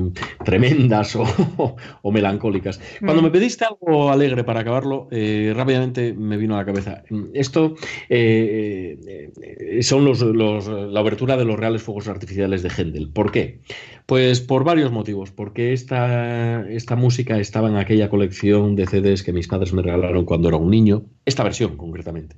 tremendas 0.44 1.16
o, 1.56 2.12
melancólicas. 2.12 2.80
Cuando 3.00 3.22
me 3.22 3.30
mm. 3.30 3.32
pediste 3.32 3.64
algo 3.64 4.10
alegre 4.10 4.44
para 4.44 4.60
acabarlo, 4.60 5.08
rápidamente 5.10 6.12
me 6.12 6.36
vino 6.36 6.54
a 6.54 6.58
la 6.58 6.64
cabeza. 6.66 7.02
Esto 7.32 7.74
son 9.80 10.04
los, 10.04 10.68
la 10.68 11.00
abertura 11.00 11.36
de 11.36 11.44
los 11.44 11.58
reales 11.58 11.82
fuegos 11.82 12.08
artificiales 12.08 12.62
de 12.62 12.70
Händel. 12.70 13.10
¿Por 13.10 13.32
qué? 13.32 13.60
Pues 14.06 14.40
por 14.40 14.64
varios 14.64 14.92
motivos. 14.92 15.30
Porque 15.30 15.72
esta, 15.72 16.68
esta 16.70 16.96
música 16.96 17.38
estaba 17.38 17.68
en 17.68 17.76
aquella 17.76 18.08
colección 18.08 18.76
de 18.76 18.86
Que 19.06 19.32
mis 19.32 19.48
padres 19.48 19.72
me 19.72 19.82
regalaron 19.82 20.24
cuando 20.24 20.48
era 20.48 20.56
un 20.56 20.70
niño. 20.70 21.04
Esta 21.24 21.44
versión, 21.44 21.76
concretamente. 21.76 22.36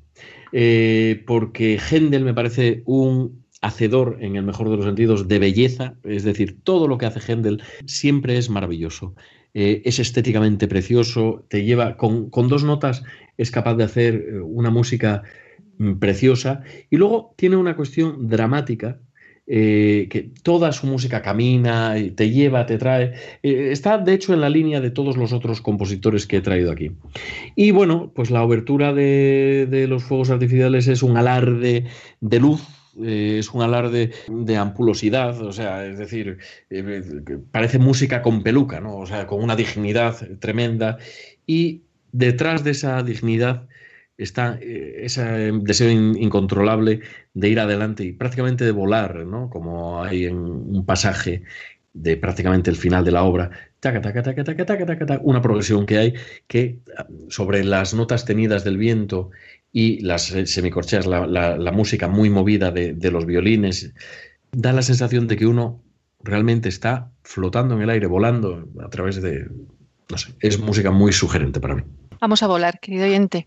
Eh, 0.53 1.23
porque 1.27 1.79
Händel 1.79 2.25
me 2.25 2.35
parece 2.35 2.83
un 2.85 3.45
hacedor, 3.61 4.19
en 4.21 4.37
el 4.37 4.45
mejor 4.45 4.69
de 4.69 4.77
los 4.77 4.85
sentidos, 4.85 5.29
de 5.29 5.39
belleza. 5.39 5.95
Es 6.05 6.25
decir, 6.25 6.59
todo 6.62 6.87
lo 6.87 6.99
que 6.99 7.07
hace 7.07 7.21
Händel 7.21 7.62
siempre 7.87 8.37
es 8.37 8.51
maravilloso. 8.51 9.14
Eh, 9.55 9.83
es 9.85 9.99
estéticamente 9.99 10.69
precioso, 10.69 11.47
te 11.49 11.64
lleva 11.64 11.97
con, 11.97 12.29
con 12.29 12.49
dos 12.49 12.64
notas, 12.64 13.03
es 13.39 13.51
capaz 13.51 13.75
de 13.77 13.85
hacer 13.85 14.14
eh, 14.14 14.41
una 14.41 14.71
música 14.71 15.23
mm, 15.79 15.95
preciosa 15.95 16.62
y 16.91 16.97
luego 16.97 17.35
tiene 17.37 17.57
una 17.57 17.75
cuestión 17.75 18.29
dramática 18.29 19.01
eh, 19.51 20.09
que 20.11 20.28
toda 20.42 20.72
su 20.72 20.86
música 20.86 21.22
camina, 21.22 21.99
y 21.99 22.11
te 22.11 22.28
lleva, 22.28 22.66
te 22.66 22.76
trae. 22.76 23.14
Eh, 23.42 23.70
está, 23.72 23.96
de 23.96 24.12
hecho, 24.12 24.34
en 24.34 24.42
la 24.42 24.51
línea 24.51 24.82
de 24.82 24.90
todos 24.90 25.16
los 25.16 25.32
otros 25.32 25.62
compositores 25.62 26.26
que 26.26 26.36
he 26.36 26.40
traído 26.42 26.70
aquí. 26.70 26.92
Y 27.57 27.70
bueno, 27.70 28.12
pues 28.14 28.30
la 28.30 28.42
obertura 28.42 28.92
de, 28.92 29.86
los 29.88 30.05
fuegos 30.05 30.28
artificiales 30.28 30.86
es 30.86 31.03
un 31.03 31.16
alarde 31.16 31.86
de 32.20 32.38
luz. 32.38 32.61
Eh, 33.03 33.36
es 33.38 33.49
un 33.55 33.62
alarde 33.62 34.11
de 34.28 34.57
ampulosidad, 34.57 35.40
o 35.40 35.53
sea, 35.53 35.86
es 35.86 35.99
decir, 35.99 36.38
parece 37.51 37.78
música 37.78 38.20
con 38.20 38.42
peluca, 38.42 38.80
¿no? 38.80 38.99
O 38.99 39.07
sea, 39.07 39.26
con 39.26 39.42
una 39.42 39.57
dignidad 39.57 40.14
tremenda. 40.40 40.99
Y 41.46 41.84
detrás 42.12 42.64
de 42.64 42.72
esa 42.72 43.03
dignidad 43.03 43.66
está 44.19 44.59
eh, 44.61 45.05
ese 45.05 45.53
deseo 45.62 45.91
incontrolable 45.91 47.01
de 47.33 47.49
ir 47.49 47.61
adelante 47.61 48.05
y 48.05 48.12
prácticamente 48.12 48.64
de 48.64 48.73
volar, 48.73 49.25
¿no? 49.25 49.49
Como 49.49 50.03
hay 50.03 50.27
en 50.27 50.37
un 50.37 50.85
pasaje 50.85 51.45
de 51.95 52.16
prácticamente 52.16 52.71
el 52.71 52.77
final 52.77 53.05
de 53.05 53.12
la 53.12 53.23
obra, 53.23 53.51
una 55.23 55.43
progresión 55.43 55.87
que 55.87 55.99
hay 55.99 56.14
que 56.47 56.81
sobre 57.29 57.64
las 57.64 57.95
notas 57.95 58.25
tenidas 58.25 58.64
del 58.64 58.77
viento 58.77 59.31
y 59.73 60.01
las 60.01 60.27
semicorcheas, 60.45 61.07
la, 61.07 61.27
la, 61.27 61.73
música 61.73 62.09
muy 62.09 62.31
movida 62.31 62.71
de, 62.71 62.95
de, 62.95 63.11
los 63.11 63.27
violines, 63.27 63.93
da 64.53 64.73
la 64.73 64.83
sensación 64.83 65.29
de 65.29 65.37
que 65.37 65.47
uno 65.47 65.83
realmente 66.23 66.69
está 66.69 67.11
flotando 67.23 67.75
en 67.77 67.83
el 67.83 67.91
aire, 67.91 68.07
volando 68.07 68.69
a 68.81 68.89
través 68.89 69.21
de, 69.21 69.47
no 70.11 70.19
sé, 70.19 70.35
es 70.41 70.59
música 70.59 70.91
muy 70.91 71.12
sugerente 71.12 71.61
para 71.61 71.77
mí. 71.77 71.83
Vamos 72.21 72.43
a 72.43 72.47
volar, 72.47 72.81
querido 72.81 73.05
oyente. 73.05 73.47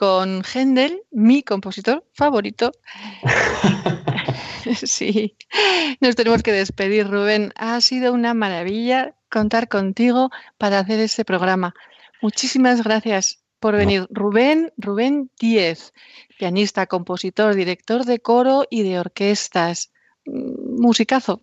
Con 0.00 0.42
Händel, 0.44 1.02
mi 1.10 1.42
compositor 1.42 2.06
favorito. 2.14 2.72
sí, 4.82 5.36
nos 6.00 6.16
tenemos 6.16 6.42
que 6.42 6.52
despedir, 6.52 7.06
Rubén. 7.06 7.52
Ha 7.54 7.78
sido 7.82 8.14
una 8.14 8.32
maravilla 8.32 9.14
contar 9.28 9.68
contigo 9.68 10.30
para 10.56 10.78
hacer 10.78 11.00
este 11.00 11.26
programa. 11.26 11.74
Muchísimas 12.22 12.82
gracias 12.82 13.44
por 13.58 13.76
venir. 13.76 14.06
Rubén, 14.08 14.72
Rubén 14.78 15.30
Díez, 15.38 15.92
pianista, 16.38 16.86
compositor, 16.86 17.54
director 17.54 18.06
de 18.06 18.20
coro 18.20 18.64
y 18.70 18.84
de 18.84 19.00
orquestas. 19.00 19.92
Mm, 20.24 20.80
musicazo. 20.80 21.42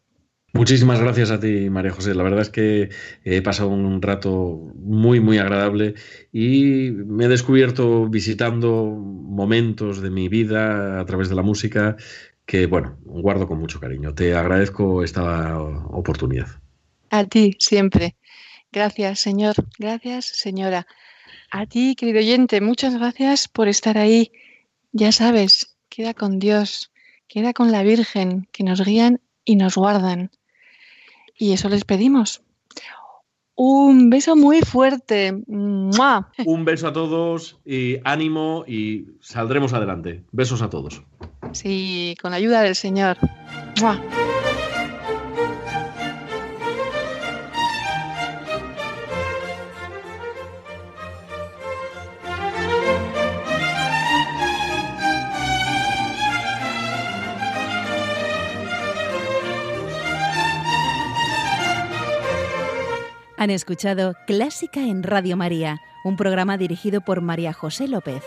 Muchísimas 0.53 0.99
gracias 0.99 1.29
a 1.29 1.39
ti, 1.39 1.69
María 1.69 1.91
José. 1.91 2.15
La 2.15 2.23
verdad 2.23 2.41
es 2.41 2.49
que 2.49 2.89
he 3.23 3.41
pasado 3.41 3.69
un 3.69 4.01
rato 4.01 4.71
muy, 4.75 5.19
muy 5.19 5.37
agradable 5.37 5.95
y 6.31 6.91
me 6.91 7.25
he 7.25 7.27
descubierto 7.27 8.07
visitando 8.07 8.85
momentos 8.85 10.01
de 10.01 10.09
mi 10.09 10.29
vida 10.29 10.99
a 10.99 11.05
través 11.05 11.29
de 11.29 11.35
la 11.35 11.41
música 11.41 11.97
que, 12.45 12.65
bueno, 12.65 12.97
guardo 13.03 13.47
con 13.47 13.59
mucho 13.59 13.79
cariño. 13.79 14.15
Te 14.15 14.35
agradezco 14.35 15.03
esta 15.03 15.59
oportunidad. 15.59 16.47
A 17.09 17.25
ti, 17.25 17.55
siempre. 17.59 18.15
Gracias, 18.71 19.19
señor. 19.19 19.55
Gracias, 19.77 20.25
señora. 20.25 20.87
A 21.51 21.65
ti, 21.65 21.95
querido 21.95 22.19
oyente, 22.19 22.61
muchas 22.61 22.97
gracias 22.97 23.47
por 23.47 23.67
estar 23.67 23.97
ahí. 23.97 24.31
Ya 24.91 25.11
sabes, 25.11 25.77
queda 25.89 26.13
con 26.13 26.39
Dios 26.39 26.91
queda 27.27 27.53
con 27.53 27.71
la 27.71 27.83
Virgen, 27.83 28.47
que 28.51 28.63
nos 28.63 28.83
guían 28.83 29.19
y 29.47 29.55
nos 29.55 29.75
guardan. 29.75 30.29
Y 31.35 31.53
eso 31.53 31.69
les 31.69 31.85
pedimos. 31.85 32.41
Un 33.55 34.11
beso 34.11 34.35
muy 34.35 34.61
fuerte. 34.61 35.33
Un 35.47 36.65
beso 36.65 36.87
a 36.87 36.93
todos 36.93 37.57
y 37.65 37.97
ánimo 38.03 38.65
y 38.67 39.05
saldremos 39.19 39.73
adelante. 39.73 40.23
Besos 40.31 40.61
a 40.61 40.69
todos. 40.69 41.01
Sí, 41.53 42.15
con 42.21 42.31
la 42.31 42.37
ayuda 42.37 42.61
del 42.61 42.75
Señor. 42.75 43.17
Han 63.47 63.51
escuchado 63.51 64.13
Clásica 64.25 64.81
en 64.81 65.03
Radio 65.03 65.37
María, 65.37 65.79
un 66.03 66.17
programa 66.17 66.57
dirigido 66.57 66.99
por 66.99 67.21
María 67.21 67.53
José 67.53 67.87
López. 67.87 68.21